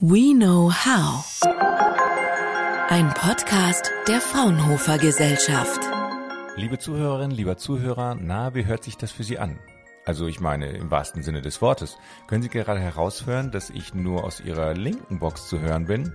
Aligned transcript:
We 0.00 0.32
Know 0.32 0.70
How. 0.70 1.24
Ein 2.88 3.12
Podcast 3.14 3.90
der 4.06 4.20
Fraunhofer 4.20 4.96
Gesellschaft. 4.96 5.80
Liebe 6.54 6.78
Zuhörerinnen, 6.78 7.36
lieber 7.36 7.56
Zuhörer, 7.56 8.14
na, 8.14 8.54
wie 8.54 8.64
hört 8.64 8.84
sich 8.84 8.96
das 8.96 9.10
für 9.10 9.24
Sie 9.24 9.40
an? 9.40 9.58
Also 10.04 10.28
ich 10.28 10.38
meine 10.38 10.68
im 10.68 10.92
wahrsten 10.92 11.24
Sinne 11.24 11.42
des 11.42 11.60
Wortes. 11.60 11.98
Können 12.28 12.44
Sie 12.44 12.48
gerade 12.48 12.78
heraushören, 12.78 13.50
dass 13.50 13.70
ich 13.70 13.92
nur 13.92 14.22
aus 14.22 14.38
Ihrer 14.38 14.72
linken 14.72 15.18
Box 15.18 15.48
zu 15.48 15.58
hören 15.58 15.86
bin? 15.86 16.12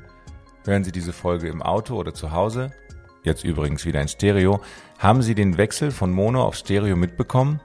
Hören 0.63 0.85
Sie 0.85 0.93
diese 0.93 1.11
Folge 1.11 1.49
im 1.49 1.61
Auto 1.61 1.97
oder 1.97 2.13
zu 2.13 2.31
Hause? 2.31 2.71
Jetzt 3.23 3.43
übrigens 3.43 3.83
wieder 3.83 3.99
in 3.99 4.07
Stereo. 4.07 4.61
Haben 4.97 5.21
Sie 5.21 5.35
den 5.35 5.57
Wechsel 5.57 5.91
von 5.91 6.13
Mono 6.13 6.41
auf 6.41 6.55
Stereo 6.55 6.95
mitbekommen? 6.95 7.59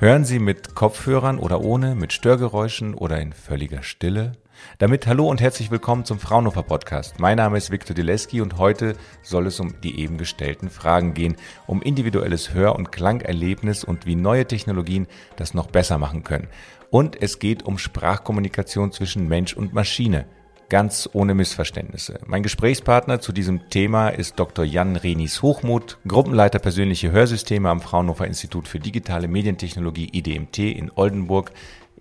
Hören 0.00 0.24
Sie 0.24 0.40
mit 0.40 0.74
Kopfhörern 0.74 1.38
oder 1.38 1.60
ohne, 1.60 1.94
mit 1.94 2.12
Störgeräuschen 2.12 2.94
oder 2.94 3.20
in 3.20 3.32
völliger 3.32 3.84
Stille? 3.84 4.32
Damit 4.78 5.06
hallo 5.06 5.28
und 5.28 5.40
herzlich 5.40 5.70
willkommen 5.70 6.04
zum 6.04 6.18
Fraunhofer 6.18 6.62
Podcast. 6.62 7.18
Mein 7.18 7.36
Name 7.36 7.58
ist 7.58 7.70
Viktor 7.70 7.94
Dileski 7.94 8.40
und 8.40 8.58
heute 8.58 8.96
soll 9.22 9.46
es 9.46 9.60
um 9.60 9.80
die 9.80 10.00
eben 10.00 10.18
gestellten 10.18 10.70
Fragen 10.70 11.14
gehen, 11.14 11.36
um 11.66 11.82
individuelles 11.82 12.54
Hör- 12.54 12.76
und 12.76 12.92
Klangerlebnis 12.92 13.84
und 13.84 14.06
wie 14.06 14.16
neue 14.16 14.46
Technologien 14.46 15.06
das 15.36 15.54
noch 15.54 15.68
besser 15.68 15.98
machen 15.98 16.24
können. 16.24 16.48
Und 16.90 17.20
es 17.22 17.38
geht 17.38 17.62
um 17.62 17.78
Sprachkommunikation 17.78 18.92
zwischen 18.92 19.28
Mensch 19.28 19.54
und 19.54 19.72
Maschine. 19.72 20.26
Ganz 20.68 21.06
ohne 21.12 21.34
Missverständnisse. 21.34 22.20
Mein 22.24 22.42
Gesprächspartner 22.42 23.20
zu 23.20 23.32
diesem 23.32 23.68
Thema 23.68 24.08
ist 24.08 24.38
Dr. 24.38 24.64
Jan 24.64 24.96
Renis 24.96 25.42
Hochmuth, 25.42 25.98
Gruppenleiter 26.08 26.60
persönliche 26.60 27.12
Hörsysteme 27.12 27.68
am 27.68 27.82
Fraunhofer 27.82 28.26
Institut 28.26 28.68
für 28.68 28.80
digitale 28.80 29.28
Medientechnologie 29.28 30.08
IDMT 30.12 30.58
in 30.60 30.90
Oldenburg. 30.94 31.52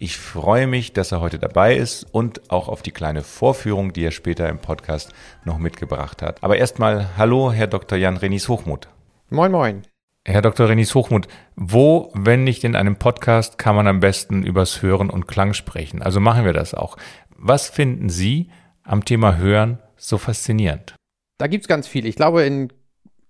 Ich 0.04 0.18
freue 0.18 0.66
mich, 0.66 0.94
dass 0.94 1.12
er 1.12 1.22
heute 1.22 1.38
dabei 1.38 1.76
ist 1.76 2.08
und 2.12 2.50
auch 2.50 2.70
auf 2.70 2.82
die 2.82 2.90
kleine 2.90 3.22
Vorführung, 3.22 3.94
die 3.94 4.04
er 4.04 4.10
später 4.10 4.50
im 4.50 4.58
Podcast 4.58 5.14
noch 5.46 5.60
mitgebracht 5.60 6.24
hat. 6.24 6.44
Aber 6.44 6.58
erstmal 6.58 7.16
hallo, 7.18 7.52
Herr 7.52 7.68
Dr. 7.68 8.00
Jan 8.00 8.18
Renis 8.18 8.50
Hochmuth. 8.50 8.88
Moin, 9.30 9.52
moin. 9.52 9.84
Herr 10.26 10.42
Dr. 10.42 10.70
Renis 10.70 10.96
Hochmuth, 10.96 11.28
wo, 11.56 12.12
wenn 12.16 12.44
nicht 12.44 12.64
in 12.64 12.76
einem 12.76 12.96
Podcast, 12.96 13.60
kann 13.60 13.76
man 13.76 13.86
am 13.86 14.00
besten 14.00 14.42
übers 14.42 14.82
Hören 14.82 15.12
und 15.12 15.28
Klang 15.28 15.54
sprechen? 15.54 16.02
Also 16.02 16.20
machen 16.20 16.46
wir 16.46 16.54
das 16.54 16.74
auch. 16.74 16.98
Was 17.38 17.70
finden 17.70 18.10
Sie 18.10 18.50
am 18.82 19.06
Thema 19.06 19.38
Hören 19.38 19.78
so 19.98 20.18
faszinierend? 20.18 20.96
Da 21.38 21.46
gibt 21.46 21.66
es 21.66 21.68
ganz 21.68 21.88
viel. 21.88 22.08
Ich 22.08 22.16
glaube, 22.16 22.42
in 22.42 22.74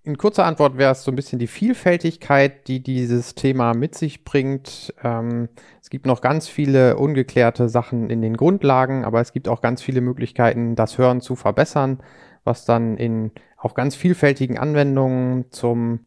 in 0.03 0.17
kurzer 0.17 0.45
Antwort 0.45 0.77
wäre 0.77 0.91
es 0.91 1.03
so 1.03 1.11
ein 1.11 1.15
bisschen 1.15 1.37
die 1.37 1.47
Vielfältigkeit, 1.47 2.67
die 2.67 2.81
dieses 2.81 3.35
Thema 3.35 3.73
mit 3.73 3.95
sich 3.95 4.23
bringt. 4.23 4.93
Ähm, 5.03 5.49
es 5.81 5.89
gibt 5.89 6.05
noch 6.05 6.21
ganz 6.21 6.47
viele 6.47 6.97
ungeklärte 6.97 7.69
Sachen 7.69 8.09
in 8.09 8.21
den 8.21 8.35
Grundlagen, 8.35 9.05
aber 9.05 9.21
es 9.21 9.31
gibt 9.31 9.47
auch 9.47 9.61
ganz 9.61 9.81
viele 9.81 10.01
Möglichkeiten, 10.01 10.75
das 10.75 10.97
Hören 10.97 11.21
zu 11.21 11.35
verbessern, 11.35 12.01
was 12.43 12.65
dann 12.65 12.97
in 12.97 13.31
auch 13.57 13.75
ganz 13.75 13.95
vielfältigen 13.95 14.57
Anwendungen 14.57 15.51
zum 15.51 16.05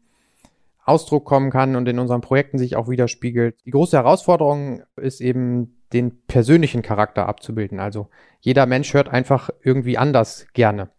Ausdruck 0.83 1.23
kommen 1.25 1.49
kann 1.49 1.77
und 1.77 1.87
in 1.87 1.97
unseren 1.97 2.21
Projekten 2.21 2.57
sich 2.57 2.75
auch 2.75 2.89
widerspiegelt. 2.89 3.55
Die 3.65 3.71
große 3.71 3.95
Herausforderung 3.95 4.83
ist 4.97 5.21
eben, 5.21 5.71
den 5.93 6.25
persönlichen 6.25 6.81
Charakter 6.81 7.27
abzubilden. 7.27 7.79
Also 7.79 8.09
jeder 8.41 8.65
Mensch 8.65 8.93
hört 8.93 9.07
einfach 9.07 9.49
irgendwie 9.61 9.97
anders 9.97 10.47
gerne. 10.53 10.89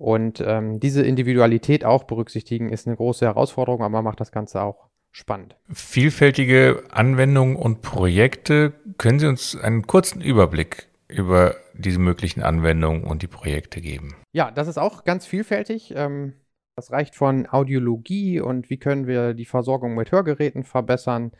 Und 0.00 0.42
ähm, 0.46 0.80
diese 0.80 1.02
Individualität 1.02 1.84
auch 1.84 2.04
berücksichtigen, 2.04 2.70
ist 2.70 2.86
eine 2.86 2.96
große 2.96 3.26
Herausforderung, 3.26 3.82
aber 3.82 4.00
macht 4.00 4.18
das 4.18 4.32
Ganze 4.32 4.62
auch 4.62 4.88
spannend. 5.10 5.56
Vielfältige 5.70 6.84
Anwendungen 6.90 7.54
und 7.54 7.82
Projekte. 7.82 8.72
Können 8.96 9.18
Sie 9.18 9.26
uns 9.26 9.54
einen 9.60 9.86
kurzen 9.86 10.22
Überblick 10.22 10.88
über 11.06 11.54
diese 11.74 11.98
möglichen 11.98 12.42
Anwendungen 12.42 13.04
und 13.04 13.20
die 13.20 13.26
Projekte 13.26 13.82
geben? 13.82 14.14
Ja, 14.32 14.50
das 14.50 14.68
ist 14.68 14.78
auch 14.78 15.04
ganz 15.04 15.26
vielfältig. 15.26 15.92
Ähm, 15.94 16.32
das 16.76 16.90
reicht 16.90 17.14
von 17.14 17.46
Audiologie 17.46 18.40
und 18.40 18.70
wie 18.70 18.78
können 18.78 19.06
wir 19.06 19.34
die 19.34 19.44
Versorgung 19.44 19.96
mit 19.96 20.12
Hörgeräten 20.12 20.64
verbessern, 20.64 21.32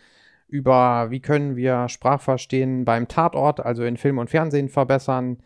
über 0.49 1.11
wie 1.11 1.21
können 1.21 1.57
wir 1.57 1.89
Sprachverstehen 1.89 2.85
beim 2.85 3.09
Tatort, 3.09 3.61
also 3.61 3.85
in 3.85 3.97
Film 3.97 4.19
und 4.19 4.29
Fernsehen 4.29 4.69
verbessern, 4.69 5.39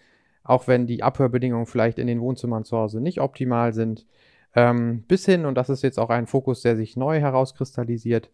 auch 0.45 0.69
wenn 0.69 0.87
die 0.87 1.03
Abhörbedingungen 1.03 1.67
vielleicht 1.67 1.99
in 1.99 2.07
den 2.07 2.21
Wohnzimmern 2.21 2.65
zu 2.65 2.77
Hause 2.77 3.01
nicht 3.01 3.21
optimal 3.21 3.73
sind. 3.73 4.07
Ähm, 4.55 5.03
bis 5.09 5.25
hin, 5.25 5.47
und 5.47 5.57
das 5.57 5.69
ist 5.69 5.83
jetzt 5.83 5.99
auch 5.99 6.11
ein 6.11 6.27
Fokus, 6.27 6.63
der 6.63 6.77
sich 6.77 6.97
neu 6.97 7.19
herauskristallisiert, 7.19 8.31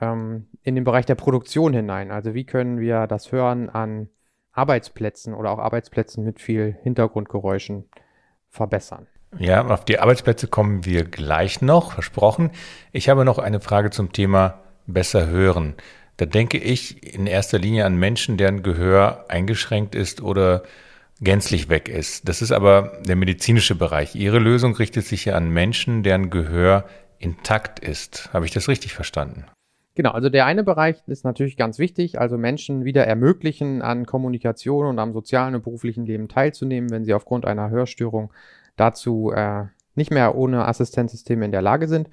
ähm, 0.00 0.46
in 0.62 0.74
den 0.76 0.84
Bereich 0.84 1.06
der 1.06 1.14
Produktion 1.16 1.72
hinein. 1.72 2.12
Also 2.12 2.34
wie 2.34 2.44
können 2.44 2.78
wir 2.78 3.06
das 3.08 3.32
Hören 3.32 3.68
an 3.68 4.08
Arbeitsplätzen 4.56 5.34
oder 5.34 5.50
auch 5.50 5.58
Arbeitsplätzen 5.58 6.24
mit 6.24 6.40
viel 6.40 6.76
Hintergrundgeräuschen 6.82 7.84
verbessern. 8.48 9.06
Ja, 9.38 9.66
auf 9.66 9.84
die 9.84 9.98
Arbeitsplätze 9.98 10.48
kommen 10.48 10.84
wir 10.84 11.04
gleich 11.04 11.60
noch, 11.60 11.92
versprochen. 11.92 12.50
Ich 12.92 13.08
habe 13.08 13.24
noch 13.24 13.38
eine 13.38 13.60
Frage 13.60 13.90
zum 13.90 14.12
Thema 14.12 14.62
besser 14.86 15.26
hören. 15.26 15.74
Da 16.16 16.24
denke 16.24 16.56
ich 16.56 17.14
in 17.14 17.26
erster 17.26 17.58
Linie 17.58 17.84
an 17.84 17.96
Menschen, 17.96 18.38
deren 18.38 18.62
Gehör 18.62 19.26
eingeschränkt 19.28 19.94
ist 19.94 20.22
oder 20.22 20.62
gänzlich 21.20 21.68
weg 21.68 21.88
ist. 21.88 22.28
Das 22.28 22.42
ist 22.42 22.52
aber 22.52 22.92
der 23.06 23.16
medizinische 23.16 23.74
Bereich. 23.74 24.14
Ihre 24.14 24.38
Lösung 24.38 24.74
richtet 24.76 25.06
sich 25.06 25.24
ja 25.24 25.34
an 25.34 25.50
Menschen, 25.50 26.02
deren 26.02 26.30
Gehör 26.30 26.84
intakt 27.18 27.80
ist. 27.80 28.30
Habe 28.32 28.44
ich 28.44 28.52
das 28.52 28.68
richtig 28.68 28.92
verstanden? 28.92 29.46
Genau, 29.94 30.10
also 30.10 30.28
der 30.28 30.44
eine 30.44 30.62
Bereich 30.62 30.96
ist 31.06 31.24
natürlich 31.24 31.56
ganz 31.56 31.78
wichtig, 31.78 32.20
also 32.20 32.36
Menschen 32.36 32.84
wieder 32.84 33.06
ermöglichen, 33.06 33.80
an 33.80 34.04
Kommunikation 34.04 34.84
und 34.84 34.98
am 34.98 35.14
sozialen 35.14 35.54
und 35.54 35.64
beruflichen 35.64 36.04
Leben 36.04 36.28
teilzunehmen, 36.28 36.90
wenn 36.90 37.04
sie 37.04 37.14
aufgrund 37.14 37.46
einer 37.46 37.70
Hörstörung 37.70 38.30
dazu 38.76 39.32
äh, 39.34 39.64
nicht 39.94 40.10
mehr 40.10 40.34
ohne 40.34 40.68
Assistenzsysteme 40.68 41.46
in 41.46 41.50
der 41.50 41.62
Lage 41.62 41.88
sind. 41.88 42.10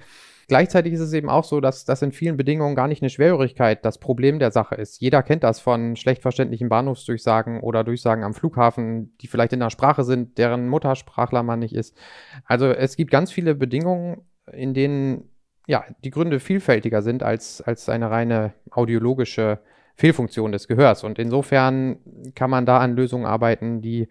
Gleichzeitig 0.47 0.93
ist 0.93 0.99
es 0.99 1.13
eben 1.13 1.29
auch 1.29 1.43
so, 1.43 1.61
dass 1.61 1.85
das 1.85 2.01
in 2.01 2.11
vielen 2.11 2.37
Bedingungen 2.37 2.75
gar 2.75 2.87
nicht 2.87 3.01
eine 3.01 3.09
Schwerhörigkeit 3.09 3.85
das 3.85 3.97
Problem 3.97 4.39
der 4.39 4.51
Sache 4.51 4.75
ist. 4.75 5.01
Jeder 5.01 5.23
kennt 5.23 5.43
das 5.43 5.59
von 5.59 5.95
schlecht 5.95 6.21
verständlichen 6.21 6.69
Bahnhofsdurchsagen 6.69 7.61
oder 7.61 7.83
Durchsagen 7.83 8.23
am 8.23 8.33
Flughafen, 8.33 9.15
die 9.21 9.27
vielleicht 9.27 9.53
in 9.53 9.61
einer 9.61 9.69
Sprache 9.69 10.03
sind, 10.03 10.37
deren 10.37 10.67
Muttersprachler 10.67 11.43
man 11.43 11.59
nicht 11.59 11.73
ist. 11.73 11.97
Also 12.45 12.67
es 12.67 12.95
gibt 12.95 13.11
ganz 13.11 13.31
viele 13.31 13.55
Bedingungen, 13.55 14.21
in 14.51 14.73
denen 14.73 15.29
ja, 15.67 15.85
die 16.03 16.09
Gründe 16.09 16.39
vielfältiger 16.39 17.01
sind 17.01 17.23
als, 17.23 17.61
als 17.61 17.87
eine 17.87 18.11
reine 18.11 18.53
audiologische 18.69 19.59
Fehlfunktion 19.95 20.51
des 20.51 20.67
Gehörs. 20.67 21.03
Und 21.03 21.19
insofern 21.19 21.97
kann 22.35 22.49
man 22.49 22.65
da 22.65 22.79
an 22.79 22.95
Lösungen 22.95 23.25
arbeiten, 23.25 23.81
die 23.81 24.07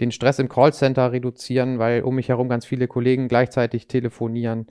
den 0.00 0.12
Stress 0.12 0.38
im 0.38 0.48
Callcenter 0.48 1.12
reduzieren, 1.12 1.78
weil 1.78 2.02
um 2.02 2.14
mich 2.14 2.28
herum 2.28 2.48
ganz 2.48 2.66
viele 2.66 2.86
Kollegen 2.88 3.28
gleichzeitig 3.28 3.88
telefonieren 3.88 4.66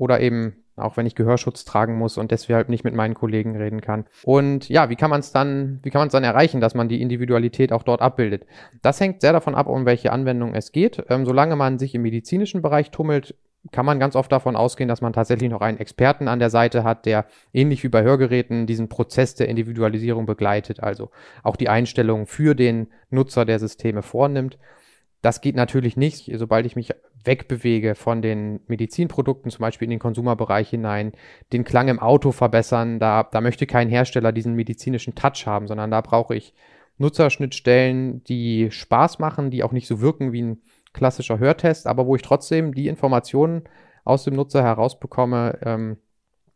oder 0.00 0.20
eben 0.20 0.56
auch 0.76 0.96
wenn 0.96 1.06
ich 1.06 1.14
Gehörschutz 1.14 1.64
tragen 1.64 1.98
muss 1.98 2.16
und 2.16 2.30
deshalb 2.30 2.70
nicht 2.70 2.84
mit 2.84 2.94
meinen 2.94 3.14
Kollegen 3.14 3.54
reden 3.54 3.82
kann. 3.82 4.06
Und 4.24 4.68
ja, 4.70 4.88
wie 4.88 4.96
kann 4.96 5.10
man 5.10 5.20
es 5.20 5.30
dann, 5.30 5.78
wie 5.82 5.90
kann 5.90 6.00
man 6.00 6.08
es 6.08 6.12
dann 6.12 6.24
erreichen, 6.24 6.62
dass 6.62 6.74
man 6.74 6.88
die 6.88 7.02
Individualität 7.02 7.70
auch 7.70 7.82
dort 7.82 8.00
abbildet? 8.00 8.46
Das 8.80 8.98
hängt 8.98 9.20
sehr 9.20 9.34
davon 9.34 9.54
ab, 9.54 9.66
um 9.66 9.84
welche 9.84 10.10
Anwendung 10.10 10.54
es 10.54 10.72
geht. 10.72 11.04
Ähm, 11.10 11.26
solange 11.26 11.54
man 11.54 11.78
sich 11.78 11.94
im 11.94 12.02
medizinischen 12.02 12.62
Bereich 12.62 12.90
tummelt, 12.90 13.34
kann 13.72 13.84
man 13.84 14.00
ganz 14.00 14.16
oft 14.16 14.32
davon 14.32 14.56
ausgehen, 14.56 14.88
dass 14.88 15.02
man 15.02 15.12
tatsächlich 15.12 15.50
noch 15.50 15.60
einen 15.60 15.78
Experten 15.78 16.28
an 16.28 16.38
der 16.38 16.48
Seite 16.48 16.82
hat, 16.82 17.04
der 17.04 17.26
ähnlich 17.52 17.84
wie 17.84 17.90
bei 17.90 18.02
Hörgeräten 18.02 18.66
diesen 18.66 18.88
Prozess 18.88 19.34
der 19.34 19.48
Individualisierung 19.48 20.24
begleitet, 20.24 20.82
also 20.82 21.10
auch 21.42 21.56
die 21.56 21.68
Einstellungen 21.68 22.24
für 22.24 22.54
den 22.54 22.88
Nutzer 23.10 23.44
der 23.44 23.58
Systeme 23.58 24.00
vornimmt. 24.00 24.56
Das 25.22 25.40
geht 25.40 25.54
natürlich 25.54 25.96
nicht, 25.96 26.30
sobald 26.34 26.64
ich 26.66 26.76
mich 26.76 26.92
wegbewege 27.24 27.94
von 27.94 28.22
den 28.22 28.60
Medizinprodukten, 28.66 29.50
zum 29.50 29.60
Beispiel 29.60 29.86
in 29.86 29.90
den 29.90 29.98
Konsumerbereich 29.98 30.70
hinein, 30.70 31.12
den 31.52 31.64
Klang 31.64 31.88
im 31.88 31.98
Auto 31.98 32.32
verbessern. 32.32 32.98
Da, 32.98 33.24
da 33.24 33.40
möchte 33.40 33.66
kein 33.66 33.90
Hersteller 33.90 34.32
diesen 34.32 34.54
medizinischen 34.54 35.14
Touch 35.14 35.46
haben, 35.46 35.66
sondern 35.66 35.90
da 35.90 36.00
brauche 36.00 36.34
ich 36.34 36.54
Nutzerschnittstellen, 36.96 38.24
die 38.24 38.70
Spaß 38.70 39.18
machen, 39.18 39.50
die 39.50 39.62
auch 39.62 39.72
nicht 39.72 39.86
so 39.86 40.00
wirken 40.00 40.32
wie 40.32 40.42
ein 40.42 40.62
klassischer 40.92 41.38
Hörtest, 41.38 41.86
aber 41.86 42.06
wo 42.06 42.16
ich 42.16 42.22
trotzdem 42.22 42.74
die 42.74 42.88
Informationen 42.88 43.64
aus 44.04 44.24
dem 44.24 44.34
Nutzer 44.34 44.62
herausbekomme, 44.62 45.58
ähm, 45.62 45.96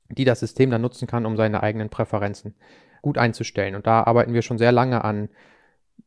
die 0.09 0.25
das 0.25 0.41
System 0.41 0.71
dann 0.71 0.83
nutzen 0.83 1.07
kann, 1.07 1.27
um 1.27 1.37
seine 1.37 1.63
eigenen 1.63 1.89
Präferenzen 1.89 2.55
gut 3.03 3.19
einzustellen. 3.19 3.75
Und 3.75 3.87
da 3.87 4.03
arbeiten 4.03 4.35
wir 4.35 4.43
schon 4.43 4.59
sehr 4.59 4.73
lange 4.73 5.05
an 5.05 5.29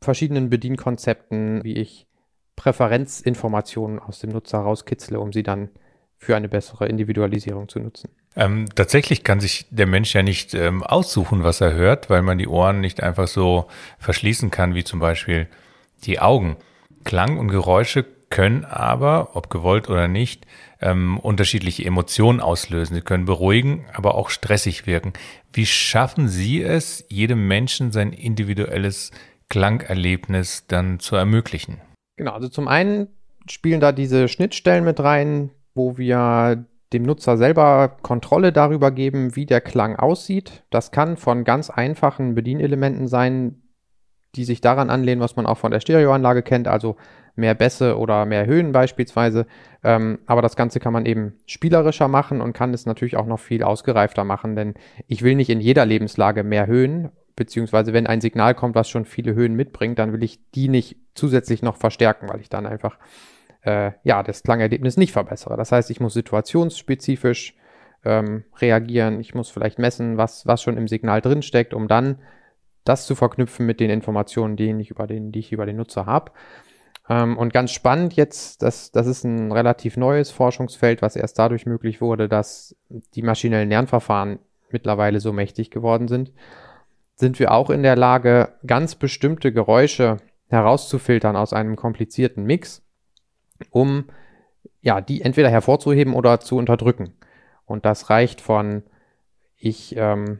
verschiedenen 0.01 0.49
Bedienkonzepten, 0.49 1.63
wie 1.63 1.73
ich 1.73 2.06
Präferenzinformationen 2.57 3.99
aus 3.99 4.19
dem 4.19 4.31
Nutzer 4.31 4.57
rauskitzle, 4.57 5.19
um 5.21 5.31
sie 5.31 5.43
dann 5.43 5.69
für 6.17 6.35
eine 6.35 6.49
bessere 6.49 6.87
Individualisierung 6.87 7.69
zu 7.69 7.79
nutzen. 7.79 8.09
Ähm, 8.35 8.65
tatsächlich 8.75 9.23
kann 9.23 9.39
sich 9.39 9.67
der 9.69 9.87
Mensch 9.87 10.13
ja 10.13 10.23
nicht 10.23 10.53
ähm, 10.53 10.83
aussuchen, 10.83 11.43
was 11.43 11.61
er 11.61 11.73
hört, 11.73 12.09
weil 12.09 12.23
man 12.23 12.37
die 12.37 12.47
Ohren 12.47 12.81
nicht 12.81 13.01
einfach 13.01 13.27
so 13.27 13.67
verschließen 13.99 14.51
kann, 14.51 14.75
wie 14.75 14.83
zum 14.83 14.99
Beispiel 14.99 15.47
die 16.03 16.19
Augen. 16.19 16.57
Klang 17.03 17.37
und 17.37 17.47
Geräusche 17.47 18.05
können 18.29 18.65
aber, 18.65 19.35
ob 19.35 19.49
gewollt 19.49 19.89
oder 19.89 20.07
nicht, 20.07 20.45
ähm, 20.81 21.19
unterschiedliche 21.19 21.85
Emotionen 21.85 22.41
auslösen. 22.41 22.95
Sie 22.95 23.01
können 23.01 23.25
beruhigen, 23.25 23.85
aber 23.93 24.15
auch 24.15 24.29
stressig 24.29 24.85
wirken. 24.85 25.13
Wie 25.53 25.65
schaffen 25.65 26.27
Sie 26.27 26.61
es, 26.61 27.05
jedem 27.09 27.47
Menschen 27.47 27.91
sein 27.91 28.13
individuelles 28.13 29.11
Klangerlebnis 29.49 30.65
dann 30.67 30.99
zu 30.99 31.15
ermöglichen? 31.15 31.81
Genau, 32.17 32.31
also 32.33 32.49
zum 32.49 32.67
einen 32.67 33.07
spielen 33.49 33.79
da 33.79 33.91
diese 33.91 34.27
Schnittstellen 34.27 34.83
mit 34.83 34.99
rein, 34.99 35.51
wo 35.73 35.97
wir 35.97 36.65
dem 36.93 37.03
Nutzer 37.03 37.37
selber 37.37 37.97
Kontrolle 38.01 38.51
darüber 38.51 38.91
geben, 38.91 39.35
wie 39.35 39.45
der 39.45 39.61
Klang 39.61 39.95
aussieht. 39.95 40.63
Das 40.69 40.91
kann 40.91 41.17
von 41.17 41.43
ganz 41.43 41.69
einfachen 41.69 42.33
Bedienelementen 42.33 43.07
sein, 43.07 43.61
die 44.35 44.45
sich 44.45 44.61
daran 44.61 44.89
anlehnen, 44.89 45.21
was 45.21 45.35
man 45.35 45.45
auch 45.45 45.57
von 45.57 45.71
der 45.71 45.79
Stereoanlage 45.79 46.43
kennt, 46.43 46.67
also 46.67 46.95
mehr 47.35 47.55
Bässe 47.55 47.97
oder 47.97 48.25
mehr 48.25 48.45
Höhen 48.45 48.71
beispielsweise. 48.71 49.45
Ähm, 49.83 50.19
aber 50.25 50.41
das 50.41 50.55
Ganze 50.55 50.79
kann 50.79 50.93
man 50.93 51.05
eben 51.05 51.33
spielerischer 51.45 52.07
machen 52.07 52.41
und 52.41 52.53
kann 52.53 52.73
es 52.73 52.85
natürlich 52.85 53.17
auch 53.17 53.27
noch 53.27 53.39
viel 53.39 53.63
ausgereifter 53.63 54.23
machen, 54.23 54.55
denn 54.55 54.73
ich 55.07 55.21
will 55.21 55.35
nicht 55.35 55.49
in 55.49 55.59
jeder 55.59 55.85
Lebenslage 55.85 56.43
mehr 56.43 56.67
Höhen, 56.67 57.09
beziehungsweise 57.37 57.93
wenn 57.93 58.07
ein 58.07 58.19
Signal 58.19 58.53
kommt, 58.53 58.75
was 58.75 58.89
schon 58.89 59.05
viele 59.05 59.33
Höhen 59.33 59.53
mitbringt, 59.53 59.97
dann 59.99 60.11
will 60.11 60.23
ich 60.23 60.41
die 60.51 60.67
nicht 60.67 60.97
zusätzlich 61.13 61.61
noch 61.61 61.77
verstärken, 61.77 62.27
weil 62.27 62.41
ich 62.41 62.49
dann 62.49 62.65
einfach 62.65 62.97
äh, 63.61 63.91
ja, 64.03 64.23
das 64.23 64.43
Klangerlebnis 64.43 64.97
nicht 64.97 65.13
verbessere. 65.13 65.55
Das 65.55 65.71
heißt, 65.71 65.89
ich 65.89 66.01
muss 66.01 66.13
situationsspezifisch 66.13 67.55
ähm, 68.03 68.43
reagieren, 68.57 69.21
ich 69.21 69.33
muss 69.33 69.49
vielleicht 69.49 69.79
messen, 69.79 70.17
was, 70.17 70.45
was 70.45 70.61
schon 70.61 70.77
im 70.77 70.87
Signal 70.87 71.21
drinsteckt, 71.21 71.73
um 71.73 71.87
dann 71.87 72.19
das 72.83 73.05
zu 73.05 73.15
verknüpfen 73.15 73.65
mit 73.65 73.79
den 73.79 73.89
Informationen, 73.89 74.55
die 74.55 74.71
ich 74.71 74.89
über 74.89 75.07
den, 75.07 75.31
die 75.31 75.39
ich 75.39 75.51
über 75.51 75.65
den 75.65 75.77
Nutzer 75.77 76.05
habe. 76.05 76.31
Ähm, 77.09 77.37
und 77.37 77.53
ganz 77.53 77.71
spannend 77.71 78.15
jetzt, 78.15 78.63
das, 78.63 78.91
das 78.91 79.07
ist 79.07 79.23
ein 79.23 79.51
relativ 79.51 79.95
neues 79.95 80.31
Forschungsfeld, 80.31 81.01
was 81.01 81.15
erst 81.15 81.37
dadurch 81.37 81.65
möglich 81.65 82.01
wurde, 82.01 82.27
dass 82.27 82.75
die 82.89 83.21
maschinellen 83.21 83.69
Lernverfahren 83.69 84.39
mittlerweile 84.71 85.19
so 85.19 85.33
mächtig 85.33 85.71
geworden 85.71 86.07
sind, 86.07 86.31
sind 87.17 87.39
wir 87.39 87.51
auch 87.51 87.69
in 87.69 87.83
der 87.83 87.97
Lage, 87.97 88.53
ganz 88.65 88.95
bestimmte 88.95 89.51
Geräusche 89.51 90.17
herauszufiltern 90.47 91.35
aus 91.35 91.51
einem 91.51 91.75
komplizierten 91.75 92.45
Mix 92.45 92.87
um 93.71 94.05
ja, 94.81 95.01
die 95.01 95.21
entweder 95.21 95.49
hervorzuheben 95.49 96.13
oder 96.13 96.39
zu 96.39 96.57
unterdrücken. 96.57 97.13
Und 97.65 97.85
das 97.85 98.09
reicht 98.09 98.41
von, 98.41 98.83
ich 99.57 99.95
ähm, 99.97 100.39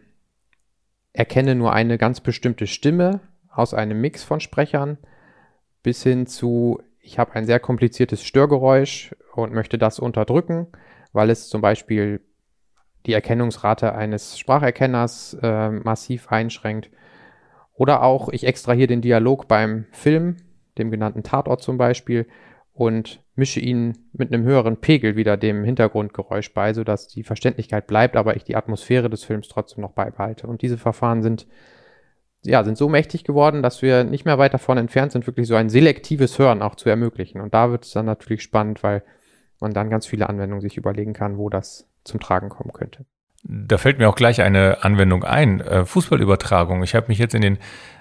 erkenne 1.14 1.56
nur 1.56 1.74
eine 1.74 1.98
ganz 1.98 2.22
bestimmte 2.22 2.68
Stimme 2.68 3.20
aus 3.50 3.74
einem 3.74 4.00
Mix 4.00 4.24
von 4.24 4.40
Sprechern, 4.40 4.98
bis 5.84 6.04
hin 6.04 6.28
zu, 6.28 6.82
ich 7.00 7.20
habe 7.20 7.34
ein 7.34 7.46
sehr 7.46 7.60
kompliziertes 7.60 8.24
Störgeräusch 8.24 9.16
und 9.34 9.54
möchte 9.54 9.78
das 9.78 10.00
unterdrücken, 10.00 10.68
weil 11.12 11.30
es 11.30 11.50
zum 11.50 11.62
Beispiel 11.62 12.22
die 13.06 13.14
Erkennungsrate 13.14 13.94
eines 13.96 14.38
Spracherkenners 14.38 15.38
äh, 15.42 15.70
massiv 15.70 16.30
einschränkt. 16.30 16.90
Oder 17.74 18.04
auch, 18.04 18.30
ich 18.30 18.46
extrahiere 18.46 18.88
den 18.88 19.02
Dialog 19.02 19.48
beim 19.48 19.86
Film, 19.92 20.38
dem 20.78 20.92
genannten 20.92 21.24
Tatort 21.24 21.62
zum 21.62 21.78
Beispiel, 21.78 22.28
und 22.74 23.24
mische 23.36 23.60
ihn 23.60 23.98
mit 24.14 24.32
einem 24.32 24.44
höheren 24.44 24.78
Pegel 24.78 25.16
wieder 25.16 25.36
dem 25.36 25.64
Hintergrundgeräusch 25.64 26.54
bei, 26.54 26.74
sodass 26.74 27.08
die 27.08 27.24
Verständlichkeit 27.24 27.88
bleibt, 27.88 28.16
aber 28.16 28.36
ich 28.36 28.44
die 28.44 28.56
Atmosphäre 28.56 29.10
des 29.10 29.24
Films 29.24 29.48
trotzdem 29.48 29.82
noch 29.82 29.94
beibehalte. 29.94 30.48
Und 30.48 30.62
diese 30.62 30.78
Verfahren 30.78 31.24
sind, 31.24 31.48
ja, 32.44 32.64
sind 32.64 32.78
so 32.78 32.88
mächtig 32.88 33.24
geworden, 33.24 33.64
dass 33.64 33.82
wir 33.82 34.04
nicht 34.04 34.26
mehr 34.26 34.38
weit 34.38 34.54
davon 34.54 34.78
entfernt 34.78 35.12
sind, 35.12 35.26
wirklich 35.26 35.48
so 35.48 35.56
ein 35.56 35.70
selektives 35.70 36.38
Hören 36.38 36.62
auch 36.62 36.76
zu 36.76 36.90
ermöglichen. 36.90 37.42
Und 37.42 37.54
da 37.54 37.72
wird 37.72 37.86
es 37.86 37.92
dann 37.92 38.06
natürlich 38.06 38.44
spannend, 38.44 38.84
weil 38.84 39.04
man 39.60 39.74
dann 39.74 39.90
ganz 39.90 40.06
viele 40.06 40.30
Anwendungen 40.30 40.62
sich 40.62 40.78
überlegen 40.78 41.14
kann, 41.14 41.38
wo 41.38 41.50
das 41.50 41.90
zum 42.08 42.20
Tragen 42.20 42.50
kommen 42.50 42.74
könnte. 42.74 43.06
Da 43.44 43.78
fällt 43.78 44.00
mir 44.00 44.10
auch 44.10 44.16
gleich 44.16 44.42
eine 44.42 44.84
Anwendung 44.84 45.24
ein. 45.24 45.62
Äh, 45.62 45.86
Fußballübertragung. 45.86 46.84
Ich 46.84 46.96
habe 46.96 47.08
mich 47.08 47.18
jetzt 47.18 47.36
in 47.36 47.42
den 47.42 47.58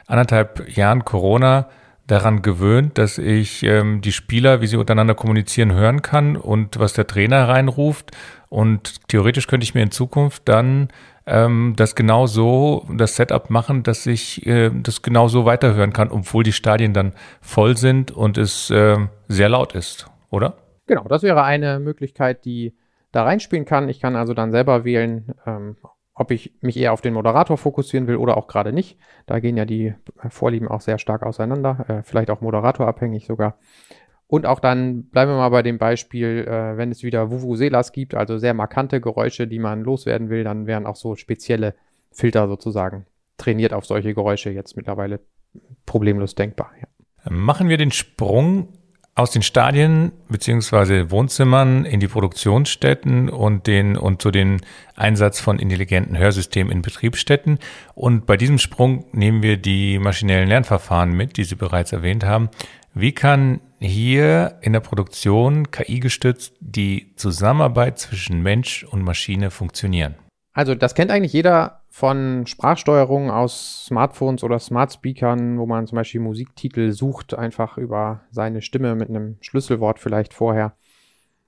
anderthalb 0.07 0.69
Jahren 0.77 1.05
Corona 1.05 1.69
daran 2.07 2.43
gewöhnt, 2.43 2.99
dass 2.99 3.19
ich 3.19 3.63
ähm, 3.65 4.01
die 4.01 4.13
Spieler, 4.13 4.61
wie 4.61 4.67
sie 4.67 4.77
untereinander 4.77 5.15
kommunizieren, 5.15 5.73
hören 5.73 6.03
kann 6.03 6.37
und 6.37 6.79
was 6.79 6.93
der 6.93 7.07
Trainer 7.07 7.49
reinruft. 7.49 8.13
Und 8.49 9.09
theoretisch 9.09 9.47
könnte 9.47 9.65
ich 9.65 9.75
mir 9.75 9.83
in 9.83 9.91
Zukunft 9.91 10.43
dann 10.47 10.89
ähm, 11.27 11.75
das 11.77 11.97
genau 11.97 12.27
so, 12.27 12.87
das 12.93 13.17
Setup 13.17 13.51
machen, 13.51 13.83
dass 13.83 14.07
ich 14.07 14.47
äh, 14.47 14.71
das 14.73 15.03
genau 15.03 15.27
so 15.29 15.45
weiterhören 15.45 15.93
kann, 15.93 16.11
obwohl 16.11 16.45
die 16.45 16.53
Stadien 16.53 16.93
dann 16.93 17.13
voll 17.41 17.77
sind 17.77 18.13
und 18.13 18.39
es 18.39 18.71
äh, 18.71 18.97
sehr 19.27 19.49
laut 19.49 19.75
ist, 19.75 20.09
oder? 20.31 20.55
Genau, 20.87 21.05
das 21.09 21.25
wäre 21.25 21.43
eine 21.43 21.81
Möglichkeit, 21.81 22.45
die 22.45 22.73
da 23.17 23.25
reinspielen 23.25 23.65
kann. 23.65 23.89
Ich 23.89 24.01
kann 24.01 24.17
also 24.17 24.35
dann 24.35 24.53
selber 24.53 24.85
wählen, 24.85 25.35
ähm, 25.47 25.77
ob 26.15 26.31
ich 26.31 26.55
mich 26.61 26.77
eher 26.77 26.93
auf 26.93 27.01
den 27.01 27.15
Moderator 27.15 27.59
fokussieren 27.59 28.07
will 28.07 28.17
oder 28.17 28.37
auch 28.37 28.47
gerade 28.47 28.73
nicht. 28.73 28.99
Da 29.27 29.41
gehen 29.41 29.57
ja 29.57 29.65
die 29.65 29.95
Vorlieben 30.29 30.69
auch 30.69 30.81
sehr 30.81 30.99
stark 30.99 31.23
auseinander, 31.23 31.85
äh, 31.89 32.03
vielleicht 32.03 32.31
auch 32.31 32.41
moderatorabhängig 32.41 33.27
sogar. 33.27 33.59
Und 34.27 34.45
auch 34.45 34.61
dann 34.61 35.05
bleiben 35.05 35.31
wir 35.31 35.37
mal 35.37 35.51
bei 35.51 35.63
dem 35.63 35.79
Beispiel, 35.79 36.47
äh, 36.49 36.77
wenn 36.77 36.91
es 36.91 37.03
wieder 37.03 37.31
Vuvuzelas 37.31 37.93
gibt, 37.93 38.15
also 38.15 38.39
sehr 38.39 38.55
markante 38.55 39.01
Geräusche, 39.01 39.47
die 39.47 39.59
man 39.59 39.83
loswerden 39.83 40.31
will, 40.31 40.43
dann 40.43 40.67
wären 40.67 40.87
auch 40.87 40.97
so 40.97 41.15
spezielle 41.15 41.75
Filter 42.11 42.49
sozusagen 42.49 43.07
trainiert 43.37 43.73
auf 43.73 43.85
solche 43.85 44.15
Geräusche 44.15 44.51
jetzt 44.51 44.77
mittlerweile 44.77 45.21
problemlos 45.85 46.35
denkbar. 46.35 46.73
Ja. 46.81 47.31
Machen 47.31 47.69
wir 47.69 47.77
den 47.77 47.91
Sprung 47.91 48.69
aus 49.17 49.31
den 49.31 49.43
Stadien 49.43 50.13
beziehungsweise 50.29 51.11
Wohnzimmern 51.11 51.87
in 51.87 52.01
die 52.01 52.07
Produktionsstätten 52.07 53.31
und 53.31 53.67
den 53.67 53.97
und 53.97 54.21
zu 54.21 54.31
den 54.31 54.61
Einsatz 54.95 55.41
von 55.41 55.59
intelligenten 55.59 56.19
Hörsystemen 56.19 56.71
in 56.71 56.83
Betriebsstätten. 56.83 57.59
Und 57.95 58.27
bei 58.27 58.37
diesem 58.37 58.59
Sprung 58.59 59.07
nehmen 59.13 59.43
wir 59.43 59.57
die 59.57 59.99
maschinellen 59.99 60.49
Lernverfahren 60.49 61.13
mit, 61.13 61.39
die 61.39 61.45
Sie 61.45 61.55
bereits 61.55 61.93
erwähnt 61.93 62.25
haben. 62.25 62.51
Wie 62.93 63.13
kann 63.13 63.61
hier 63.81 64.59
in 64.61 64.75
der 64.75 64.81
Produktion 64.81 65.71
KI 65.71 65.99
gestützt 65.99 66.53
die 66.61 67.15
Zusammenarbeit 67.17 67.99
zwischen 67.99 68.43
Mensch 68.43 68.85
und 68.85 69.03
Maschine 69.03 69.51
funktionieren? 69.51 70.15
Also 70.53 70.75
das 70.75 70.95
kennt 70.95 71.11
eigentlich 71.11 71.33
jeder 71.33 71.83
von 71.97 72.47
Sprachsteuerung 72.47 73.31
aus 73.31 73.87
Smartphones 73.87 74.45
oder 74.45 74.59
Smart 74.59 74.93
Speakern, 74.93 75.59
wo 75.59 75.65
man 75.65 75.87
zum 75.87 75.97
Beispiel 75.97 76.21
Musiktitel 76.21 76.93
sucht, 76.93 77.33
einfach 77.33 77.79
über 77.79 78.21
seine 78.31 78.61
Stimme 78.61 78.95
mit 78.95 79.09
einem 79.09 79.39
Schlüsselwort 79.41 79.99
vielleicht 79.99 80.35
vorher. 80.35 80.77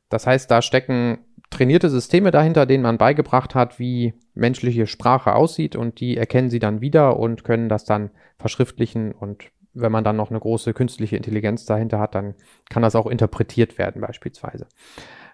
Das 0.08 0.26
heißt, 0.26 0.50
da 0.50 0.62
stecken 0.62 1.18
trainierte 1.50 1.90
Systeme 1.90 2.30
dahinter, 2.30 2.64
denen 2.64 2.82
man 2.82 2.96
beigebracht 2.96 3.54
hat, 3.54 3.78
wie 3.78 4.14
menschliche 4.32 4.86
Sprache 4.86 5.34
aussieht 5.34 5.76
und 5.76 6.00
die 6.00 6.16
erkennen 6.16 6.48
sie 6.48 6.60
dann 6.60 6.80
wieder 6.80 7.18
und 7.18 7.44
können 7.44 7.68
das 7.68 7.84
dann 7.84 8.10
verschriftlichen 8.38 9.12
und 9.12 9.50
wenn 9.74 9.92
man 9.92 10.02
dann 10.02 10.16
noch 10.16 10.30
eine 10.30 10.40
große 10.40 10.72
künstliche 10.72 11.16
Intelligenz 11.16 11.66
dahinter 11.66 11.98
hat, 11.98 12.14
dann 12.14 12.34
kann 12.70 12.82
das 12.82 12.96
auch 12.96 13.06
interpretiert 13.06 13.76
werden 13.76 14.00
beispielsweise. 14.00 14.66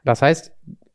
Das 0.04 0.22
heißt, 0.22 0.52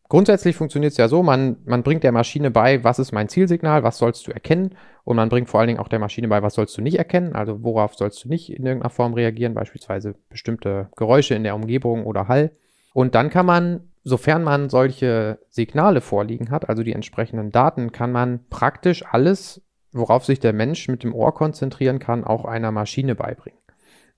Grundsätzlich 0.10 0.56
funktioniert 0.56 0.92
es 0.92 0.98
ja 0.98 1.08
so, 1.08 1.22
man, 1.22 1.58
man 1.66 1.84
bringt 1.84 2.04
der 2.04 2.12
Maschine 2.12 2.50
bei, 2.50 2.84
was 2.84 2.98
ist 2.98 3.12
mein 3.12 3.30
Zielsignal, 3.30 3.84
was 3.84 4.00
sollst 4.00 4.26
du 4.28 4.32
erkennen 4.32 4.76
und 5.04 5.16
man 5.16 5.30
bringt 5.30 5.48
vor 5.48 5.60
allen 5.60 5.68
Dingen 5.68 5.80
auch 5.80 5.88
der 5.88 6.00
Maschine 6.00 6.28
bei, 6.28 6.42
was 6.42 6.56
sollst 6.56 6.76
du 6.76 6.82
nicht 6.82 6.98
erkennen, 6.98 7.36
also 7.36 7.64
worauf 7.64 7.94
sollst 7.94 8.24
du 8.24 8.28
nicht 8.28 8.50
in 8.50 8.66
irgendeiner 8.66 8.90
Form 8.90 9.14
reagieren, 9.14 9.54
beispielsweise 9.54 10.16
bestimmte 10.30 10.90
Geräusche 10.98 11.36
in 11.36 11.44
der 11.44 11.54
Umgebung 11.54 12.08
oder 12.08 12.28
Hall. 12.28 12.50
Und 12.94 13.14
dann 13.14 13.30
kann 13.30 13.46
man, 13.46 13.92
sofern 14.04 14.44
man 14.44 14.70
solche 14.70 15.38
Signale 15.52 16.02
vorliegen 16.02 16.50
hat, 16.50 16.70
also 16.70 16.82
die 16.82 16.94
entsprechenden 16.94 17.52
Daten, 17.52 17.92
kann 17.92 18.12
man 18.12 18.40
praktisch 18.50 19.06
alles, 19.06 19.62
worauf 19.92 20.26
sich 20.26 20.40
der 20.40 20.54
Mensch 20.54 20.88
mit 20.88 21.04
dem 21.04 21.14
Ohr 21.14 21.36
konzentrieren 21.36 22.00
kann, 22.00 22.24
auch 22.24 22.46
einer 22.46 22.72
Maschine 22.72 23.14
beibringen. 23.14 23.60